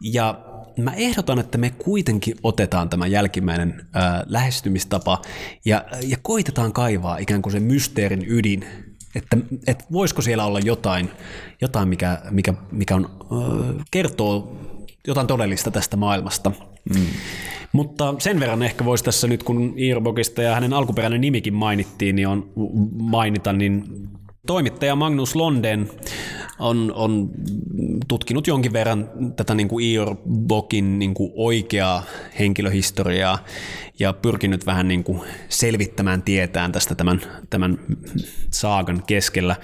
Ja 0.00 0.44
mä 0.78 0.92
ehdotan, 0.94 1.38
että 1.38 1.58
me 1.58 1.70
kuitenkin 1.70 2.36
otetaan 2.42 2.88
tämä 2.90 3.06
jälkimmäinen 3.06 3.86
ää, 3.92 4.24
lähestymistapa 4.26 5.22
ja, 5.64 5.84
ja 6.02 6.16
koitetaan 6.22 6.72
kaivaa 6.72 7.18
ikään 7.18 7.42
kuin 7.42 7.52
se 7.52 7.60
mysteerin 7.60 8.24
ydin 8.28 8.66
että, 9.14 9.36
että 9.66 9.84
voisiko 9.92 10.22
siellä 10.22 10.44
olla 10.44 10.60
jotain, 10.60 11.10
jotain 11.60 11.88
mikä, 11.88 12.18
mikä, 12.30 12.54
mikä 12.72 12.94
on, 12.94 13.10
kertoo 13.90 14.56
jotain 15.06 15.26
todellista 15.26 15.70
tästä 15.70 15.96
maailmasta. 15.96 16.52
Mm. 16.94 17.06
Mutta 17.72 18.14
sen 18.18 18.40
verran 18.40 18.62
ehkä 18.62 18.84
voisi 18.84 19.04
tässä 19.04 19.26
nyt, 19.26 19.42
kun 19.42 19.72
Irbokista 19.76 20.42
ja 20.42 20.54
hänen 20.54 20.72
alkuperäinen 20.72 21.20
nimikin 21.20 21.54
mainittiin, 21.54 22.16
niin 22.16 22.28
on 22.28 22.52
mainita, 22.92 23.52
niin 23.52 23.84
Toimittaja 24.46 24.96
Magnus 24.96 25.36
Londen 25.36 25.90
on, 26.58 26.92
on 26.94 27.30
tutkinut 28.08 28.46
jonkin 28.46 28.72
verran 28.72 29.10
tätä 29.36 29.54
niin 29.54 29.68
kuin 29.68 29.86
Iorbokin 29.86 30.98
niin 30.98 31.14
kuin 31.14 31.32
oikeaa 31.34 32.02
henkilöhistoriaa 32.38 33.38
ja 33.98 34.12
pyrkinyt 34.12 34.66
vähän 34.66 34.88
niin 34.88 35.04
kuin 35.04 35.20
selvittämään 35.48 36.22
tietään 36.22 36.72
tästä 36.72 36.94
tämän, 36.94 37.20
tämän 37.50 37.78
saagan 38.50 39.02
keskellä. 39.06 39.56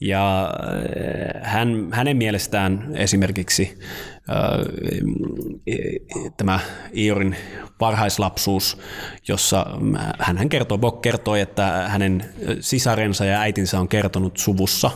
Ja 0.00 0.42
äh, 0.44 1.42
hän, 1.42 1.88
hänen 1.92 2.16
mielestään 2.16 2.90
esimerkiksi 2.94 3.78
tämä 6.36 6.60
Iorin 6.96 7.36
varhaislapsuus, 7.80 8.78
jossa 9.28 9.66
hän 10.18 10.48
kertoo, 10.48 10.78
Bock 10.78 11.00
kertoi, 11.00 11.40
että 11.40 11.84
hänen 11.88 12.24
sisarensa 12.60 13.24
ja 13.24 13.40
äitinsä 13.40 13.80
on 13.80 13.88
kertonut 13.88 14.36
suvussa 14.36 14.90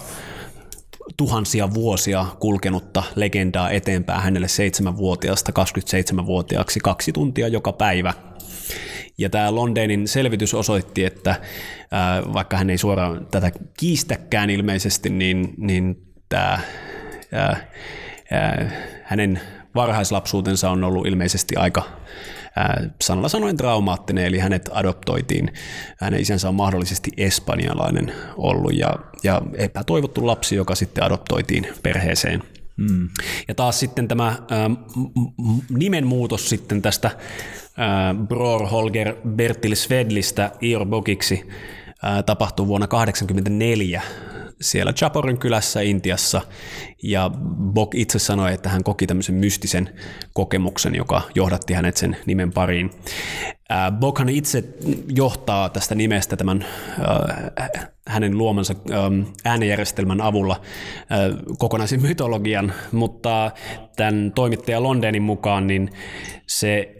tuhansia 1.16 1.74
vuosia 1.74 2.26
kulkenutta 2.38 3.02
legendaa 3.16 3.70
eteenpäin 3.70 4.22
hänelle 4.22 4.48
seitsemänvuotiaasta 4.48 5.52
27-vuotiaaksi 5.52 6.80
kaksi 6.80 7.12
tuntia 7.12 7.48
joka 7.48 7.72
päivä. 7.72 8.14
Ja 9.18 9.30
tämä 9.30 9.54
Londenin 9.54 10.08
selvitys 10.08 10.54
osoitti, 10.54 11.04
että 11.04 11.40
vaikka 12.32 12.56
hän 12.56 12.70
ei 12.70 12.78
suoraan 12.78 13.26
tätä 13.30 13.52
kiistäkään 13.78 14.50
ilmeisesti, 14.50 15.10
niin, 15.10 15.54
niin 15.56 16.06
tämä, 16.28 16.58
hänen 19.12 19.40
varhaislapsuutensa 19.75 20.71
on 20.71 20.85
ollut 20.85 21.07
ilmeisesti 21.07 21.57
aika 21.57 21.83
sanalla 23.02 23.28
sanoen 23.28 23.57
traumaattinen, 23.57 24.25
eli 24.25 24.38
hänet 24.38 24.71
adoptoitiin. 24.73 25.52
Hänen 25.99 26.21
isänsä 26.21 26.49
on 26.49 26.54
mahdollisesti 26.54 27.11
espanjalainen 27.16 28.12
ollut 28.37 28.75
ja, 28.75 28.95
ja 29.23 29.42
epätoivottu 29.54 30.26
lapsi, 30.26 30.54
joka 30.54 30.75
sitten 30.75 31.04
adoptoitiin 31.04 31.66
perheeseen. 31.83 32.42
Mm. 32.76 33.09
Ja 33.49 33.54
taas 33.54 33.81
sitten 33.81 34.09
tämä 34.09 34.37
nimenmuutos 35.71 36.49
sitten 36.49 36.83
tästä 36.83 37.11
Bror 38.28 38.66
Holger 38.66 39.14
Bertil 39.28 39.75
Svedlistä 39.75 40.50
Ior 40.61 40.87
Bokiksi 40.87 41.49
tapahtui 42.26 42.66
vuonna 42.66 42.87
1984 42.87 44.02
siellä 44.62 44.92
Chaporin 44.92 45.38
kylässä 45.38 45.81
Intiassa, 45.81 46.40
ja 47.02 47.31
Bok 47.75 47.95
itse 47.95 48.19
sanoi, 48.19 48.52
että 48.52 48.69
hän 48.69 48.85
koki 48.85 49.07
tämmöisen 49.07 49.35
mystisen 49.35 49.90
kokemuksen, 50.33 50.95
joka 50.95 51.23
johdatti 51.35 51.75
hänet 51.75 51.97
sen 51.97 52.16
nimen 52.26 52.52
pariin. 52.52 52.90
Bokhan 54.00 54.28
itse 54.28 54.64
johtaa 55.09 55.69
tästä 55.69 55.95
nimestä 55.95 56.37
tämän 56.37 56.64
hänen 58.09 58.38
luomansa 58.38 58.75
äänenjärjestelmän 59.45 60.21
avulla 60.21 60.61
kokonaisen 61.59 62.02
mytologian, 62.02 62.73
mutta 62.92 63.50
tämän 63.97 64.33
toimittaja 64.35 64.83
Londenin 64.83 65.23
mukaan 65.23 65.66
niin 65.66 65.90
se 66.47 66.95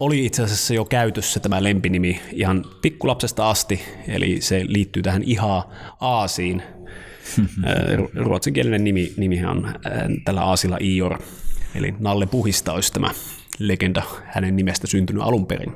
oli 0.00 0.26
itse 0.26 0.42
asiassa 0.42 0.74
jo 0.74 0.84
käytössä 0.84 1.40
tämä 1.40 1.62
lempinimi 1.62 2.20
ihan 2.32 2.64
pikkulapsesta 2.82 3.50
asti, 3.50 3.82
eli 4.08 4.40
se 4.40 4.64
liittyy 4.68 5.02
tähän 5.02 5.22
Ihaa 5.22 5.70
Aasiin, 6.00 6.62
Ruotsinkielinen 8.14 8.84
nimi, 8.84 9.12
nimihän 9.16 9.50
on 9.50 9.74
tällä 10.24 10.44
aasilla 10.44 10.76
Ior, 10.80 11.18
eli 11.74 11.94
Nalle 11.98 12.26
Puhista 12.26 12.72
olisi 12.72 12.92
tämä 12.92 13.10
legenda 13.58 14.02
hänen 14.24 14.56
nimestä 14.56 14.86
syntynyt 14.86 15.22
alun 15.22 15.46
perin. 15.46 15.72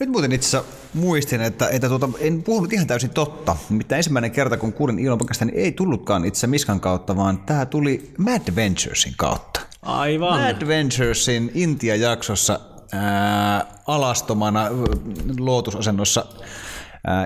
Nyt 0.00 0.08
muuten 0.08 0.32
itse 0.32 0.60
muistin, 0.94 1.40
että, 1.40 1.68
että 1.68 1.88
tuota, 1.88 2.08
en 2.20 2.42
puhunut 2.42 2.72
ihan 2.72 2.86
täysin 2.86 3.10
totta. 3.10 3.56
Mitä 3.70 3.96
ensimmäinen 3.96 4.30
kerta, 4.30 4.56
kun 4.56 4.72
kuulin 4.72 4.98
ilmapakasta, 4.98 5.44
niin 5.44 5.58
ei 5.58 5.72
tullutkaan 5.72 6.24
itse 6.24 6.46
Miskan 6.46 6.80
kautta, 6.80 7.16
vaan 7.16 7.38
tämä 7.38 7.66
tuli 7.66 8.12
Mad 8.18 8.56
Venturesin 8.56 9.14
kautta. 9.16 9.60
Aivan. 9.82 10.40
Mad 10.40 10.66
Venturesin 10.66 11.50
Intia-jaksossa 11.54 12.60
ää, 12.92 13.66
alastomana 13.86 14.66
lootusasennossa 15.38 16.26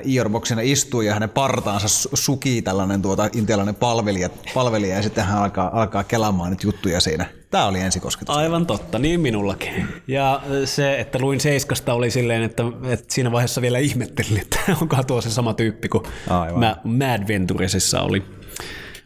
Iorboksina 0.06 0.60
istuu 0.60 1.00
ja 1.00 1.14
hänen 1.14 1.30
partaansa 1.30 2.08
sukii 2.14 2.62
tällainen 2.62 3.02
tuota, 3.02 3.28
intialainen 3.32 3.74
palvelija, 3.74 4.28
palvelija 4.54 4.96
ja 4.96 5.02
sitten 5.02 5.24
hän 5.24 5.38
alkaa, 5.38 5.80
alkaa 5.80 6.04
kelaamaan 6.04 6.50
nyt 6.50 6.62
juttuja 6.62 7.00
siinä. 7.00 7.26
Tämä 7.50 7.66
oli 7.66 7.80
ensikosketus. 7.80 8.36
Aivan 8.36 8.66
totta, 8.66 8.98
niin 8.98 9.20
minullakin. 9.20 9.88
Ja 10.08 10.42
se, 10.64 11.00
että 11.00 11.18
luin 11.18 11.40
Seiskasta 11.40 11.94
oli 11.94 12.10
silleen, 12.10 12.42
että, 12.42 12.62
että 12.88 13.14
siinä 13.14 13.32
vaiheessa 13.32 13.62
vielä 13.62 13.78
ihmettelin, 13.78 14.40
että 14.40 14.58
onko 14.80 15.02
tuo 15.02 15.20
se 15.20 15.30
sama 15.30 15.54
tyyppi 15.54 15.88
kuin 15.88 16.04
Aivan. 16.30 16.76
Mad 16.84 17.28
Venturesissa 17.28 18.00
oli. 18.00 18.22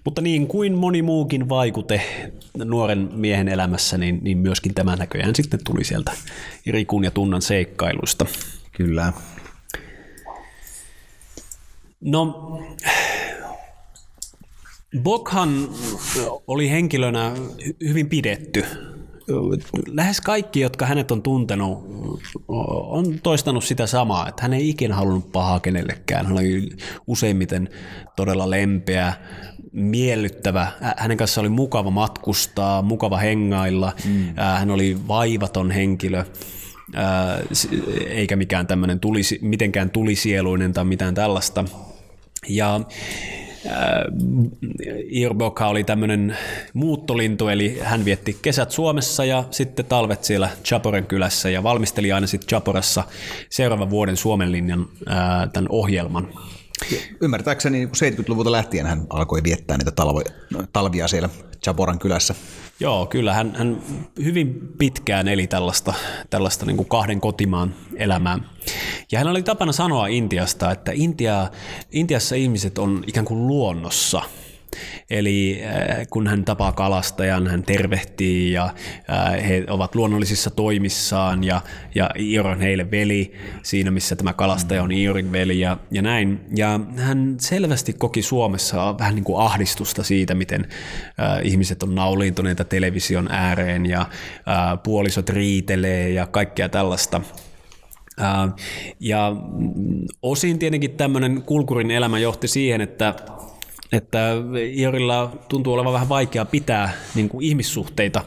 Mutta 0.04 0.22
niin 0.22 0.46
kuin 0.46 0.74
moni 0.74 1.02
muukin 1.02 1.48
vaikute 1.48 2.02
nuoren 2.64 3.08
miehen 3.12 3.48
elämässä, 3.48 3.98
niin, 3.98 4.18
niin 4.22 4.38
myöskin 4.38 4.74
tämä 4.74 4.96
näköjään 4.96 5.34
sitten 5.34 5.60
tuli 5.64 5.84
sieltä 5.84 6.12
Rikun 6.66 7.04
ja 7.04 7.10
Tunnan 7.10 7.42
seikkailuista. 7.42 8.26
Kyllä. 8.72 9.12
No, 12.00 12.58
Bokhan 15.02 15.68
oli 16.46 16.70
henkilönä 16.70 17.32
hyvin 17.88 18.08
pidetty. 18.08 18.64
Lähes 19.86 20.20
kaikki, 20.20 20.60
jotka 20.60 20.86
hänet 20.86 21.10
on 21.10 21.22
tuntenut, 21.22 21.86
on 22.88 23.20
toistanut 23.22 23.64
sitä 23.64 23.86
samaa, 23.86 24.28
että 24.28 24.42
hän 24.42 24.52
ei 24.52 24.68
ikinä 24.68 24.94
halunnut 24.94 25.32
pahaa 25.32 25.60
kenellekään. 25.60 26.26
Hän 26.26 26.34
oli 26.34 26.70
useimmiten 27.06 27.68
todella 28.16 28.50
lempeä, 28.50 29.12
miellyttävä. 29.72 30.72
Hänen 30.96 31.16
kanssa 31.16 31.40
oli 31.40 31.48
mukava 31.48 31.90
matkustaa, 31.90 32.82
mukava 32.82 33.16
hengailla. 33.16 33.92
Mm. 34.04 34.34
Hän 34.58 34.70
oli 34.70 34.98
vaivaton 35.08 35.70
henkilö 35.70 36.24
eikä 38.08 38.36
mikään 38.36 38.66
tämmöinen 38.66 39.00
tulisi, 39.00 39.38
mitenkään 39.42 39.90
tulisieluinen 39.90 40.72
tai 40.72 40.84
mitään 40.84 41.14
tällaista. 41.14 41.64
Ja 42.48 42.80
Irbokka 45.08 45.68
oli 45.68 45.84
tämmöinen 45.84 46.36
muuttolintu, 46.74 47.48
eli 47.48 47.78
hän 47.82 48.04
vietti 48.04 48.38
kesät 48.42 48.70
Suomessa 48.70 49.24
ja 49.24 49.44
sitten 49.50 49.84
talvet 49.84 50.24
siellä 50.24 50.48
Chaporen 50.64 51.06
kylässä 51.06 51.50
ja 51.50 51.62
valmisteli 51.62 52.12
aina 52.12 52.26
sitten 52.26 52.48
Chaporassa 52.48 53.04
seuraavan 53.50 53.90
vuoden 53.90 54.16
Suomen 54.16 54.52
linjan 54.52 54.86
tämän 55.52 55.68
ohjelman. 55.68 56.28
Ymmärtääkseni 57.20 57.86
70-luvulta 57.86 58.52
lähtien 58.52 58.86
hän 58.86 59.06
alkoi 59.10 59.42
viettää 59.44 59.78
niitä 59.78 59.92
talvia 60.72 61.08
siellä 61.08 61.28
Chaporan 61.62 61.98
kylässä. 61.98 62.34
Joo, 62.80 63.06
kyllä 63.06 63.34
hän, 63.34 63.54
hän 63.56 63.82
hyvin 64.24 64.74
pitkään 64.78 65.28
eli 65.28 65.46
tällaista, 65.46 65.94
tällaista 66.30 66.66
niin 66.66 66.76
kuin 66.76 66.88
kahden 66.88 67.20
kotimaan 67.20 67.74
elämää. 67.96 68.38
Ja 69.12 69.18
hän 69.18 69.28
oli 69.28 69.42
tapana 69.42 69.72
sanoa 69.72 70.06
Intiasta, 70.06 70.70
että 70.70 70.92
Intia, 70.94 71.50
Intiassa 71.90 72.34
ihmiset 72.34 72.78
on 72.78 73.04
ikään 73.06 73.26
kuin 73.26 73.46
luonnossa– 73.46 74.22
Eli 75.10 75.60
äh, 75.64 76.06
kun 76.10 76.26
hän 76.26 76.44
tapaa 76.44 76.72
kalastajan, 76.72 77.46
hän 77.46 77.62
tervehtii 77.62 78.52
ja 78.52 78.64
äh, 78.64 79.48
he 79.48 79.64
ovat 79.68 79.94
luonnollisissa 79.94 80.50
toimissaan 80.50 81.44
ja, 81.44 81.60
ja 81.94 82.10
Ior 82.18 82.46
on 82.46 82.60
heille 82.60 82.90
veli 82.90 83.32
siinä, 83.62 83.90
missä 83.90 84.16
tämä 84.16 84.32
kalastaja 84.32 84.82
on 84.82 84.92
Iorin 84.92 85.32
veli 85.32 85.60
ja, 85.60 85.76
ja 85.90 86.02
näin. 86.02 86.40
Ja 86.56 86.80
hän 86.96 87.36
selvästi 87.40 87.92
koki 87.92 88.22
Suomessa 88.22 88.98
vähän 88.98 89.14
niin 89.14 89.24
kuin 89.24 89.40
ahdistusta 89.40 90.02
siitä, 90.02 90.34
miten 90.34 90.68
äh, 91.20 91.46
ihmiset 91.46 91.82
on 91.82 91.94
nauliintuneita 91.94 92.64
television 92.64 93.28
ääreen 93.30 93.86
ja 93.86 94.06
puolisot 94.82 95.28
riitelee 95.28 96.10
ja 96.10 96.26
kaikkea 96.26 96.68
tällaista. 96.68 97.20
Ja 99.00 99.36
osin 100.22 100.58
tietenkin 100.58 100.90
tämmöinen 100.90 101.42
kulkurin 101.42 101.90
elämä 101.90 102.18
johti 102.18 102.48
siihen, 102.48 102.80
että 102.80 103.14
että 103.92 104.32
Iorilla 104.76 105.32
tuntuu 105.48 105.74
olevan 105.74 105.92
vähän 105.92 106.08
vaikea 106.08 106.44
pitää 106.44 106.92
niin 107.14 107.28
kuin 107.28 107.44
ihmissuhteita. 107.44 108.24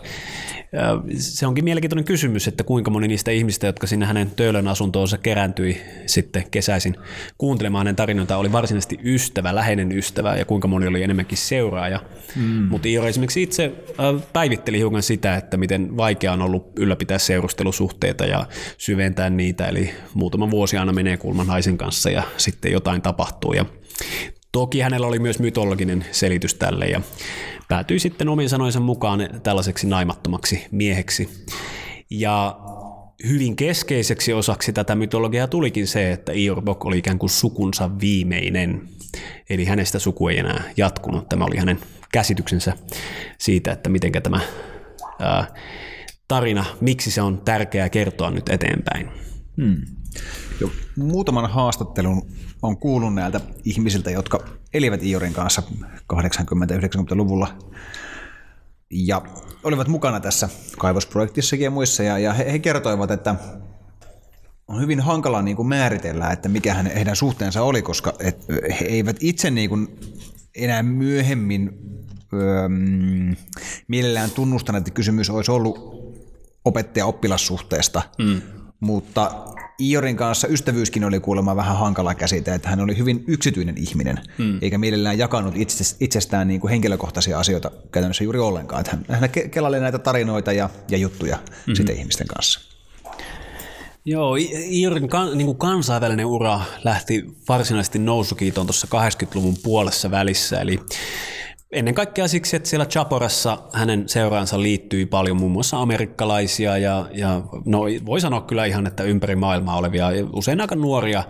Se 1.18 1.48
onkin 1.48 1.64
mielenkiintoinen 1.64 2.06
kysymys, 2.06 2.48
että 2.48 2.64
kuinka 2.64 2.92
moni 2.92 3.08
niistä 3.08 3.32
ihmistä, 3.32 3.68
jotka 3.68 3.88
sinne 3.88 4.06
hänen 4.06 4.32
töölön 4.32 4.68
asuntoonsa 4.68 5.18
kerääntyi 5.18 5.82
sitten 6.06 6.44
kesäisin 6.52 6.96
kuuntelemaan 7.38 7.80
hänen 7.80 7.96
tarinoita, 7.96 8.38
oli 8.38 8.52
varsinaisesti 8.52 9.00
ystävä, 9.04 9.56
läheinen 9.56 9.92
ystävä 9.92 10.36
ja 10.36 10.46
kuinka 10.46 10.68
moni 10.68 10.88
oli 10.88 11.04
enemmänkin 11.04 11.38
seuraaja. 11.38 12.00
Mm. 12.36 12.44
Mutta 12.44 12.88
Iori 12.88 13.10
esimerkiksi 13.10 13.44
itse 13.44 13.72
päivitteli 14.34 14.78
hiukan 14.78 15.04
sitä, 15.04 15.36
että 15.36 15.58
miten 15.58 15.98
vaikea 15.98 16.34
on 16.34 16.42
ollut 16.42 16.80
ylläpitää 16.80 17.18
seurustelusuhteita 17.18 18.26
ja 18.26 18.46
syventää 18.78 19.30
niitä, 19.30 19.68
eli 19.68 19.94
muutama 20.14 20.52
vuosi 20.52 20.78
aina 20.78 20.94
menee 20.94 21.18
kulman 21.18 21.48
naisen 21.48 21.78
kanssa 21.78 22.10
ja 22.10 22.24
sitten 22.38 22.72
jotain 22.72 23.02
tapahtuu. 23.02 23.54
Ja 23.54 23.66
Toki 24.52 24.80
hänellä 24.80 25.08
oli 25.08 25.20
myös 25.20 25.40
mytologinen 25.40 26.06
selitys 26.12 26.54
tälle 26.56 26.86
ja 26.86 27.02
päätyi 27.68 28.00
sitten 28.00 28.30
omin 28.30 28.50
sanoinsa 28.50 28.80
mukaan 28.80 29.20
tällaiseksi 29.44 29.88
naimattomaksi 29.88 30.68
mieheksi. 30.72 31.46
Ja 32.10 32.60
hyvin 33.28 33.56
keskeiseksi 33.56 34.34
osaksi 34.34 34.74
tätä 34.74 34.96
mytologiaa 34.96 35.48
tulikin 35.48 35.88
se, 35.88 36.12
että 36.12 36.32
Iorbok 36.32 36.86
oli 36.86 36.98
ikään 36.98 37.20
kuin 37.20 37.30
sukunsa 37.30 38.00
viimeinen. 38.00 38.90
Eli 39.50 39.66
hänestä 39.66 40.00
suku 40.00 40.28
ei 40.28 40.38
enää 40.38 40.64
jatkunut. 40.78 41.30
Tämä 41.30 41.46
oli 41.46 41.58
hänen 41.58 41.80
käsityksensä 42.12 42.74
siitä, 43.38 43.72
että 43.72 43.90
miten 43.90 44.12
tämä 44.12 44.40
ää, 45.20 45.48
tarina, 46.28 46.66
miksi 46.82 47.12
se 47.12 47.22
on 47.22 47.42
tärkeää 47.42 47.90
kertoa 47.90 48.32
nyt 48.32 48.50
eteenpäin. 48.50 49.10
Hmm. 49.58 49.82
Jo 50.62 50.72
muutaman 50.98 51.50
haastattelun 51.50 52.32
on 52.62 52.78
kuullut 52.78 53.14
näiltä 53.14 53.42
ihmisiltä, 53.64 54.12
jotka 54.12 54.40
elivät 54.74 55.04
Iorin 55.04 55.34
kanssa 55.34 55.64
80-90-luvulla 56.14 57.48
ja 58.90 59.22
olivat 59.64 59.88
mukana 59.88 60.20
tässä 60.20 60.50
kaivosprojektissakin 60.78 61.64
ja 61.64 61.72
muissa, 61.72 62.04
ja, 62.04 62.18
ja 62.18 62.34
he, 62.34 62.52
he 62.52 62.60
kertoivat, 62.60 63.12
että 63.12 63.36
on 64.68 64.82
hyvin 64.82 65.00
hankala 65.00 65.42
niin 65.42 65.56
kuin 65.56 65.68
määritellä, 65.68 66.32
että 66.32 66.50
mikä 66.50 66.74
heidän 66.74 67.16
suhteensa 67.16 67.64
oli, 67.64 67.82
koska 67.82 68.14
et, 68.20 68.46
he 68.80 68.86
eivät 68.86 69.18
itse 69.20 69.52
niin 69.52 69.70
kuin 69.70 70.00
enää 70.56 70.84
myöhemmin 70.84 71.72
öö, 72.34 72.70
mielellään 73.88 74.32
tunnustaneet, 74.32 74.82
että 74.82 74.96
kysymys 74.96 75.30
olisi 75.30 75.52
ollut 75.52 76.02
opettaja-oppilassuhteesta, 76.66 78.02
mm. 78.20 78.42
mutta 78.80 79.46
Iorin 79.82 80.16
kanssa 80.16 80.48
ystävyyskin 80.48 81.04
oli 81.04 81.20
kuulemma 81.20 81.56
vähän 81.56 81.78
hankala 81.78 82.16
käsite, 82.16 82.54
että 82.54 82.70
hän 82.70 82.80
oli 82.80 82.98
hyvin 82.98 83.24
yksityinen 83.28 83.78
ihminen, 83.78 84.20
mm. 84.38 84.60
eikä 84.62 84.78
mielellään 84.78 85.18
jakanut 85.18 85.56
itsestään 86.00 86.48
niin 86.48 86.62
kuin 86.62 86.72
henkilökohtaisia 86.72 87.40
asioita 87.40 87.72
käytännössä 87.92 88.24
juuri 88.24 88.40
ollenkaan. 88.40 88.80
Että 88.82 88.98
hän, 89.10 89.20
hän 89.20 89.30
kelaili 89.52 89.80
näitä 89.80 90.00
tarinoita 90.00 90.54
ja, 90.54 90.70
ja 90.90 90.98
juttuja 90.98 91.36
mm-hmm. 91.36 91.76
sitten 91.76 91.98
ihmisten 91.98 92.28
kanssa. 92.28 92.60
Joo, 94.06 94.36
Iorin 94.72 95.10
kan, 95.10 95.38
niin 95.38 95.46
kuin 95.46 95.58
kansainvälinen 95.58 96.26
ura 96.26 96.62
lähti 96.84 97.26
varsinaisesti 97.50 98.00
nousukiitoon 98.00 98.68
tuossa 98.68 98.88
80-luvun 98.88 99.56
puolessa 99.64 100.12
välissä, 100.12 100.60
eli 100.60 100.80
Ennen 101.72 101.94
kaikkea 101.96 102.28
siksi, 102.28 102.56
että 102.56 102.70
siellä 102.70 102.86
Chaporassa 102.86 103.58
hänen 103.74 104.10
seuraansa 104.10 104.62
liittyi 104.62 105.06
paljon 105.06 105.38
muun 105.38 105.52
muassa 105.52 105.82
amerikkalaisia 105.82 106.78
ja, 106.78 107.06
ja 107.14 107.42
no, 107.66 107.82
voi 108.06 108.22
sanoa 108.22 108.42
kyllä 108.42 108.66
ihan, 108.66 108.88
että 108.88 109.04
ympäri 109.04 109.36
maailmaa 109.36 109.78
olevia, 109.78 110.08
usein 110.34 110.62
aika 110.62 110.76
nuoria 110.76 111.24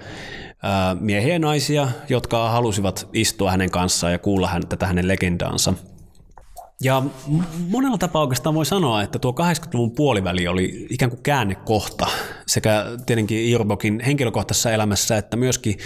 ää, 0.63 0.95
miehiä 0.99 1.34
ja 1.34 1.39
naisia, 1.39 1.88
jotka 2.10 2.49
halusivat 2.49 3.08
istua 3.13 3.51
hänen 3.51 3.71
kanssaan 3.71 4.13
ja 4.13 4.19
kuulla 4.19 4.47
hän, 4.47 4.67
tätä 4.67 4.88
hänen 4.88 5.08
legendaansa. 5.08 5.73
Ja 6.84 7.04
monella 7.69 7.97
tapaa 7.97 8.21
oikeastaan 8.21 8.56
voi 8.56 8.65
sanoa, 8.65 9.01
että 9.01 9.19
tuo 9.19 9.32
80-luvun 9.32 9.91
puoliväli 9.91 10.47
oli 10.47 10.88
ikään 10.89 11.12
kuin 11.12 11.23
käännekohta 11.23 12.08
sekä 12.47 12.86
tietenkin 13.06 13.45
Irbokin 13.45 13.99
henkilökohtaisessa 14.06 14.71
elämässä 14.71 15.17
että 15.17 15.38
myöskin 15.38 15.77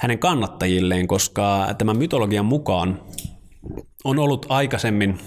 hänen 0.00 0.18
kannattajilleen, 0.18 1.06
koska 1.06 1.74
tämän 1.78 1.98
mytologian 1.98 2.46
mukaan 2.46 3.00
on 4.04 4.18
ollut 4.18 4.46
aikaisemmin 4.48 5.18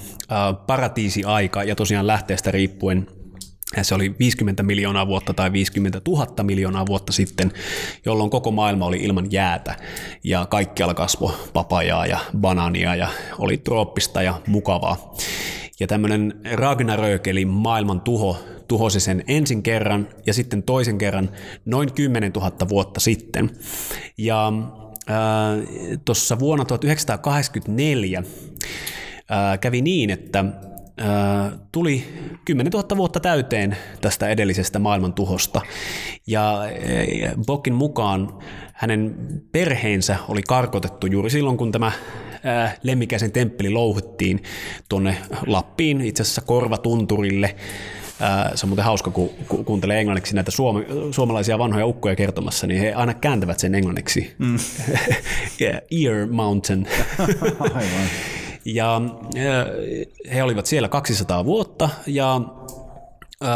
paratiisi-aika 0.67 1.63
ja 1.63 1.75
tosiaan 1.75 2.07
lähteestä 2.07 2.51
riippuen 2.51 3.07
se 3.81 3.95
oli 3.95 4.15
50 4.19 4.63
miljoonaa 4.63 5.07
vuotta 5.07 5.33
tai 5.33 5.51
50 5.51 6.01
000 6.07 6.43
miljoonaa 6.43 6.85
vuotta 6.85 7.13
sitten, 7.13 7.51
jolloin 8.05 8.29
koko 8.29 8.51
maailma 8.51 8.85
oli 8.85 8.97
ilman 8.97 9.31
jäätä 9.31 9.75
ja 10.23 10.45
kaikkialla 10.45 10.93
kasvoi 10.93 11.33
papajaa 11.53 12.05
ja 12.05 12.19
banania 12.37 12.95
ja 12.95 13.07
oli 13.39 13.57
trooppista 13.57 14.21
ja 14.21 14.41
mukavaa. 14.47 15.15
Ja 15.79 15.87
tämmöinen 15.87 16.41
Ragnarök 16.53 17.27
eli 17.27 17.45
maailman 17.45 18.01
tuho 18.01 18.37
tuhosi 18.67 18.99
sen 18.99 19.23
ensin 19.27 19.63
kerran 19.63 20.07
ja 20.25 20.33
sitten 20.33 20.63
toisen 20.63 20.97
kerran 20.97 21.29
noin 21.65 21.93
10 21.93 22.31
000 22.31 22.51
vuotta 22.69 22.99
sitten. 22.99 23.51
Ja 24.17 24.53
tuossa 26.05 26.39
vuonna 26.39 26.65
1984 26.65 28.23
kävi 29.61 29.81
niin, 29.81 30.09
että 30.09 30.45
tuli 31.71 32.03
10 32.45 32.71
000 32.71 32.97
vuotta 32.97 33.19
täyteen 33.19 33.77
tästä 34.01 34.29
edellisestä 34.29 34.79
maailman 34.79 35.13
tuhosta. 35.13 35.61
Ja 36.27 36.59
Bokin 37.45 37.73
mukaan 37.73 38.39
hänen 38.73 39.15
perheensä 39.51 40.17
oli 40.27 40.41
karkotettu 40.41 41.07
juuri 41.07 41.29
silloin, 41.29 41.57
kun 41.57 41.71
tämä 41.71 41.91
lemmikäisen 42.83 43.31
temppeli 43.31 43.69
louhuttiin 43.69 44.43
tuonne 44.89 45.17
Lappiin, 45.47 46.01
itse 46.01 46.23
asiassa 46.23 46.41
Korvatunturille, 46.41 47.55
se 48.55 48.65
on 48.65 48.69
muuten 48.69 48.85
hauska, 48.85 49.11
kun 49.11 49.29
kuuntelee 49.65 49.99
englanniksi 49.99 50.35
näitä 50.35 50.51
suom- 50.51 50.85
suomalaisia 51.11 51.59
vanhoja 51.59 51.85
ukkoja 51.85 52.15
kertomassa, 52.15 52.67
niin 52.67 52.81
he 52.81 52.93
aina 52.93 53.13
kääntävät 53.13 53.59
sen 53.59 53.75
englanniksi. 53.75 54.35
Mm. 54.37 54.59
yeah, 55.61 55.81
Ear 55.91 56.27
Mountain. 56.31 56.87
Aivan. 57.59 58.07
Ja 58.65 59.01
he 60.33 60.43
olivat 60.43 60.65
siellä 60.65 60.87
200 60.89 61.45
vuotta 61.45 61.89
ja 62.07 62.41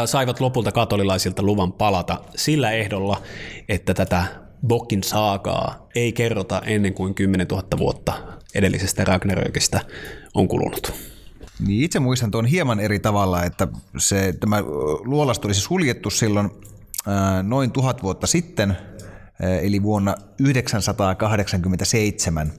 saivat 0.04 0.40
lopulta 0.40 0.72
katolilaisilta 0.72 1.42
luvan 1.42 1.72
palata 1.72 2.20
sillä 2.36 2.70
ehdolla, 2.70 3.22
että 3.68 3.94
tätä 3.94 4.24
Bokin 4.66 5.02
saakaa 5.02 5.88
ei 5.94 6.12
kerrota 6.12 6.62
ennen 6.66 6.94
kuin 6.94 7.14
10 7.14 7.46
000 7.46 7.64
vuotta 7.78 8.12
edellisestä 8.54 9.04
Ragnarökistä 9.04 9.80
on 10.34 10.48
kulunut. 10.48 11.11
Niin 11.66 11.84
itse 11.84 12.00
muistan 12.00 12.30
tuon 12.30 12.46
hieman 12.46 12.80
eri 12.80 12.98
tavalla, 12.98 13.44
että 13.44 13.68
se, 13.98 14.34
tämä 14.40 14.62
luolasto 15.04 15.48
olisi 15.48 15.60
suljettu 15.60 16.10
silloin 16.10 16.50
noin 17.42 17.70
tuhat 17.70 18.02
vuotta 18.02 18.26
sitten, 18.26 18.76
eli 19.62 19.82
vuonna 19.82 20.14
987, 20.40 22.52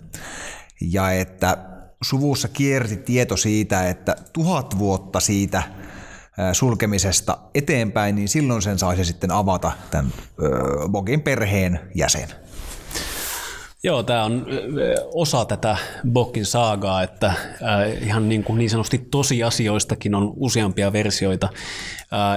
ja 0.81 1.11
että 1.11 1.57
suvussa 2.03 2.47
kierti 2.47 2.97
tieto 2.97 3.37
siitä, 3.37 3.89
että 3.89 4.15
tuhat 4.33 4.79
vuotta 4.79 5.19
siitä 5.19 5.63
sulkemisesta 6.53 7.37
eteenpäin, 7.55 8.15
niin 8.15 8.29
silloin 8.29 8.61
sen 8.61 8.79
saisi 8.79 9.05
sitten 9.05 9.31
avata 9.31 9.71
tämän 9.91 10.13
Bogin 10.91 11.21
perheen 11.21 11.79
jäsen. 11.95 12.29
Joo, 13.85 14.03
tämä 14.03 14.23
on 14.23 14.45
osa 15.13 15.45
tätä 15.45 15.77
Bokkin 16.11 16.45
saagaa, 16.45 17.03
että 17.03 17.33
ihan 18.01 18.29
niin, 18.29 18.43
kuin 18.43 18.59
niin 18.59 18.69
sanotusti 18.69 19.07
tosiasioistakin 19.11 20.15
on 20.15 20.33
useampia 20.35 20.93
versioita. 20.93 21.49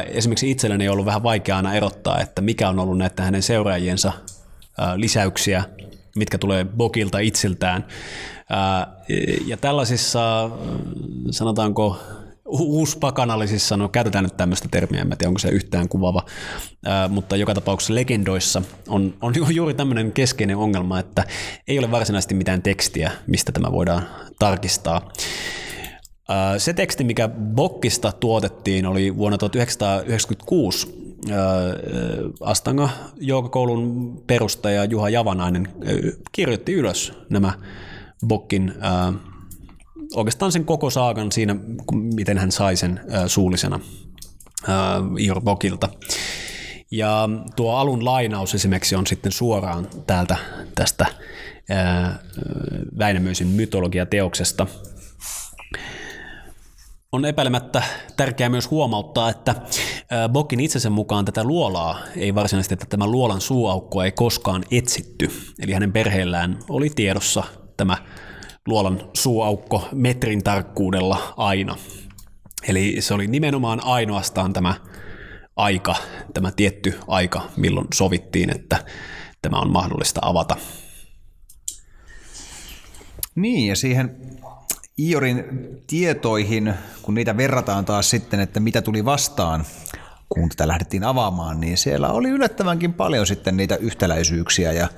Esimerkiksi 0.06 0.50
itselleni 0.50 0.85
ei 0.85 0.88
ollut 0.88 1.06
vähän 1.06 1.22
vaikea 1.22 1.56
aina 1.56 1.74
erottaa, 1.74 2.20
että 2.20 2.42
mikä 2.42 2.68
on 2.68 2.78
ollut 2.78 2.98
näitä 2.98 3.22
hänen 3.22 3.42
seuraajiensa 3.42 4.12
lisäyksiä, 4.96 5.64
mitkä 6.16 6.38
tulee 6.38 6.64
Bokilta 6.64 7.18
itseltään. 7.18 7.87
Ja 9.46 9.56
tällaisissa, 9.56 10.50
sanotaanko 11.30 11.98
uuspakanallisissa, 12.46 13.76
no 13.76 13.88
käytetään 13.88 14.24
nyt 14.24 14.37
tämmöistä 14.37 14.68
termiä, 14.70 15.00
en 15.00 15.09
tiedä 15.09 15.28
onko 15.28 15.38
se 15.38 15.48
yhtään 15.48 15.88
kuvava, 15.88 16.22
ää, 16.85 17.09
mutta 17.09 17.37
joka 17.37 17.54
tapauksessa 17.54 17.94
legendoissa 17.94 18.62
on, 18.88 19.14
on 19.20 19.35
juuri 19.54 19.74
tämmöinen 19.74 20.12
keskeinen 20.12 20.56
ongelma, 20.56 20.98
että 20.98 21.24
ei 21.68 21.78
ole 21.78 21.90
varsinaisesti 21.90 22.35
mitään 22.35 22.62
tekstiä, 22.62 23.11
mistä 23.26 23.52
tämä 23.52 23.72
voidaan 23.72 24.02
tarkistaa. 24.38 25.12
Se 26.59 26.72
teksti, 26.72 27.04
mikä 27.04 27.28
Bokkista 27.28 28.12
tuotettiin, 28.12 28.87
oli 28.87 29.16
vuonna 29.16 29.38
1996 29.38 31.06
Astanga 32.40 32.88
Joukakoulun 33.20 34.16
perustaja 34.26 34.85
Juha 34.85 35.11
Javanainen 35.11 35.68
kirjoitti 36.32 36.72
ylös 36.72 37.12
nämä 37.30 37.52
Bokkin 38.26 38.74
oikeastaan 40.16 40.52
sen 40.52 40.64
koko 40.64 40.90
saakan 40.90 41.33
siinä, 41.33 41.57
miten 41.92 42.38
hän 42.38 42.52
sai 42.52 42.76
sen 42.76 43.00
suullisena 43.26 43.81
Ior 45.18 45.40
Bokilta. 45.40 45.88
Ja 46.90 47.29
tuo 47.57 47.76
alun 47.76 48.05
lainaus 48.05 48.55
esimerkiksi 48.55 48.94
on 48.94 49.07
sitten 49.07 49.33
suoraan 49.33 49.88
täältä 50.07 50.37
tästä 50.74 51.07
Väinämöisen 52.98 53.48
mytologiateoksesta. 53.48 54.66
On 57.12 57.24
epäilemättä 57.24 57.83
tärkeää 58.16 58.48
myös 58.48 58.70
huomauttaa, 58.70 59.31
että 59.31 59.55
Bokin 60.33 60.61
itsensä 60.61 60.90
mukaan 60.90 61.24
tätä 61.24 61.44
luolaa 61.44 61.98
ei 62.16 62.35
varsinaisesti, 62.35 62.74
että 62.74 62.87
tämä 62.88 63.07
luolan 63.07 63.40
suuaukkoa 63.40 64.05
ei 64.05 64.12
koskaan 64.12 64.64
etsitty. 64.70 65.31
Eli 65.59 65.72
hänen 65.72 65.92
perheellään 65.92 66.59
oli 66.68 66.90
tiedossa 66.90 67.44
tämä 67.76 67.96
luolan 68.66 69.11
suuaukko 69.14 69.88
metrin 69.92 70.44
tarkkuudella 70.44 71.35
aina. 71.37 71.76
Eli 72.68 72.96
se 73.00 73.14
oli 73.14 73.26
nimenomaan 73.26 73.85
ainoastaan 73.85 74.52
tämä 74.52 74.74
aika, 75.57 75.94
tämä 76.35 76.50
tietty 76.50 76.98
aika, 77.09 77.48
milloin 77.57 77.87
sovittiin, 77.94 78.50
että 78.50 78.85
tämä 79.42 79.61
on 79.61 79.72
mahdollista 79.72 80.20
avata. 80.22 80.57
Niin, 83.35 83.68
ja 83.68 83.76
siihen 83.76 84.16
Iorin 84.98 85.44
tietoihin, 85.87 86.74
kun 87.02 87.14
niitä 87.14 87.37
verrataan 87.37 87.85
taas 87.85 88.11
sitten, 88.11 88.40
että 88.40 88.61
mitä 88.61 88.83
tuli 88.83 89.05
vastaan, 89.05 89.64
kun 90.29 90.48
tätä 90.48 90.68
lähdettiin 90.68 91.05
avaamaan, 91.05 91.61
niin 91.61 91.79
siellä 91.79 92.09
oli 92.09 92.29
yllättävänkin 92.29 92.94
paljon 92.94 93.26
sitten 93.26 93.57
niitä 93.57 93.76
yhtäläisyyksiä 93.76 94.72
ja 94.72 94.88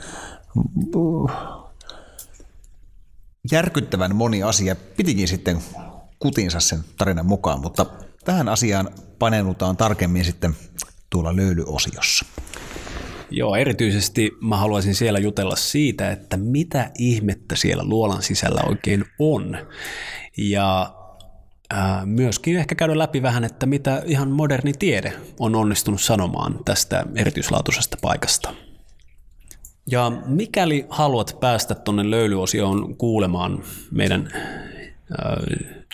järkyttävän 3.52 4.16
moni 4.16 4.42
asia 4.42 4.76
pitikin 4.96 5.28
sitten 5.28 5.58
kutinsa 6.18 6.60
sen 6.60 6.78
tarinan 6.98 7.26
mukaan, 7.26 7.60
mutta 7.60 7.86
tähän 8.24 8.48
asiaan 8.48 8.88
paneudutaan 9.18 9.76
tarkemmin 9.76 10.24
sitten 10.24 10.56
tuolla 11.10 11.36
löylyosiossa. 11.36 12.26
Joo, 13.30 13.56
erityisesti 13.56 14.30
mä 14.40 14.56
haluaisin 14.56 14.94
siellä 14.94 15.18
jutella 15.18 15.56
siitä, 15.56 16.10
että 16.10 16.36
mitä 16.36 16.90
ihmettä 16.98 17.56
siellä 17.56 17.84
luolan 17.84 18.22
sisällä 18.22 18.60
oikein 18.68 19.04
on. 19.18 19.58
Ja 20.36 20.94
myöskin 22.04 22.56
ehkä 22.56 22.74
käydä 22.74 22.98
läpi 22.98 23.22
vähän, 23.22 23.44
että 23.44 23.66
mitä 23.66 24.02
ihan 24.06 24.30
moderni 24.30 24.72
tiede 24.72 25.12
on 25.38 25.54
onnistunut 25.54 26.00
sanomaan 26.00 26.64
tästä 26.64 27.04
erityislaatuisesta 27.14 27.96
paikasta. 28.02 28.54
Ja 29.90 30.12
mikäli 30.26 30.86
haluat 30.88 31.36
päästä 31.40 31.74
tuonne 31.74 32.10
löylyosioon 32.10 32.96
kuulemaan 32.96 33.62
meidän 33.90 34.28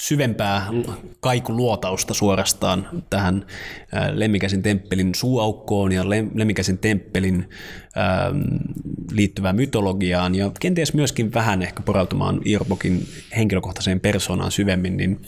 syvempää 0.00 0.66
kaikuluotausta 1.20 2.14
suorastaan 2.14 2.88
tähän 3.11 3.46
Lemmikäisen 4.12 4.62
temppelin 4.62 5.14
suuaukkoon 5.14 5.92
ja 5.92 6.09
Lemmikäisen 6.35 6.78
temppelin 6.78 7.48
liittyvään 9.12 9.57
mytologiaan 9.57 10.35
ja 10.35 10.50
kenties 10.61 10.94
myöskin 10.94 11.35
vähän 11.35 11.62
ehkä 11.62 11.83
porautumaan 11.83 12.40
Irbokin 12.44 13.07
henkilökohtaiseen 13.37 14.00
persoonaan 14.00 14.50
syvemmin, 14.50 14.96
niin 14.96 15.20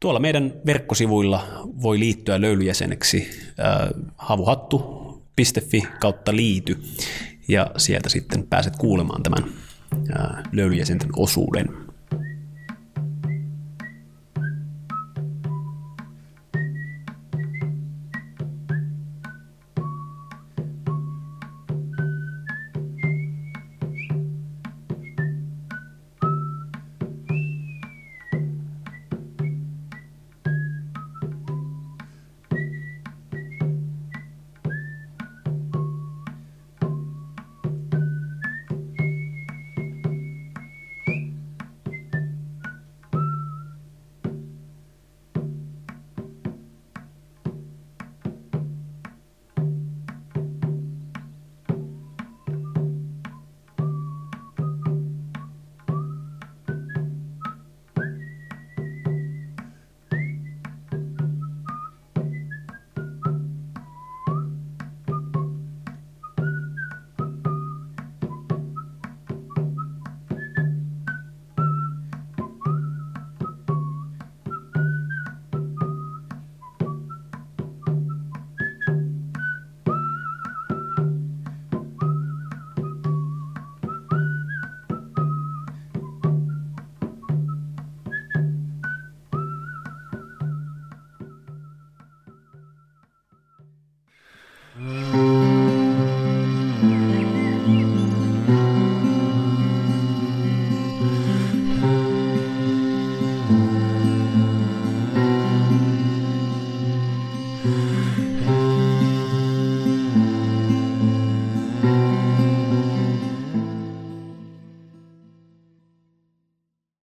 tuolla 0.00 0.20
meidän 0.20 0.52
verkkosivuilla 0.66 1.68
voi 1.82 1.98
liittyä 1.98 2.40
löylyjäseneksi 2.40 3.30
havuhattu.fi 4.16 5.82
kautta 6.00 6.36
liity 6.36 6.78
ja 7.48 7.70
sieltä 7.76 8.08
sitten 8.08 8.46
pääset 8.46 8.76
kuulemaan 8.76 9.22
tämän 9.22 9.44
löylyjäsenten 10.52 11.10
osuuden 11.16 11.68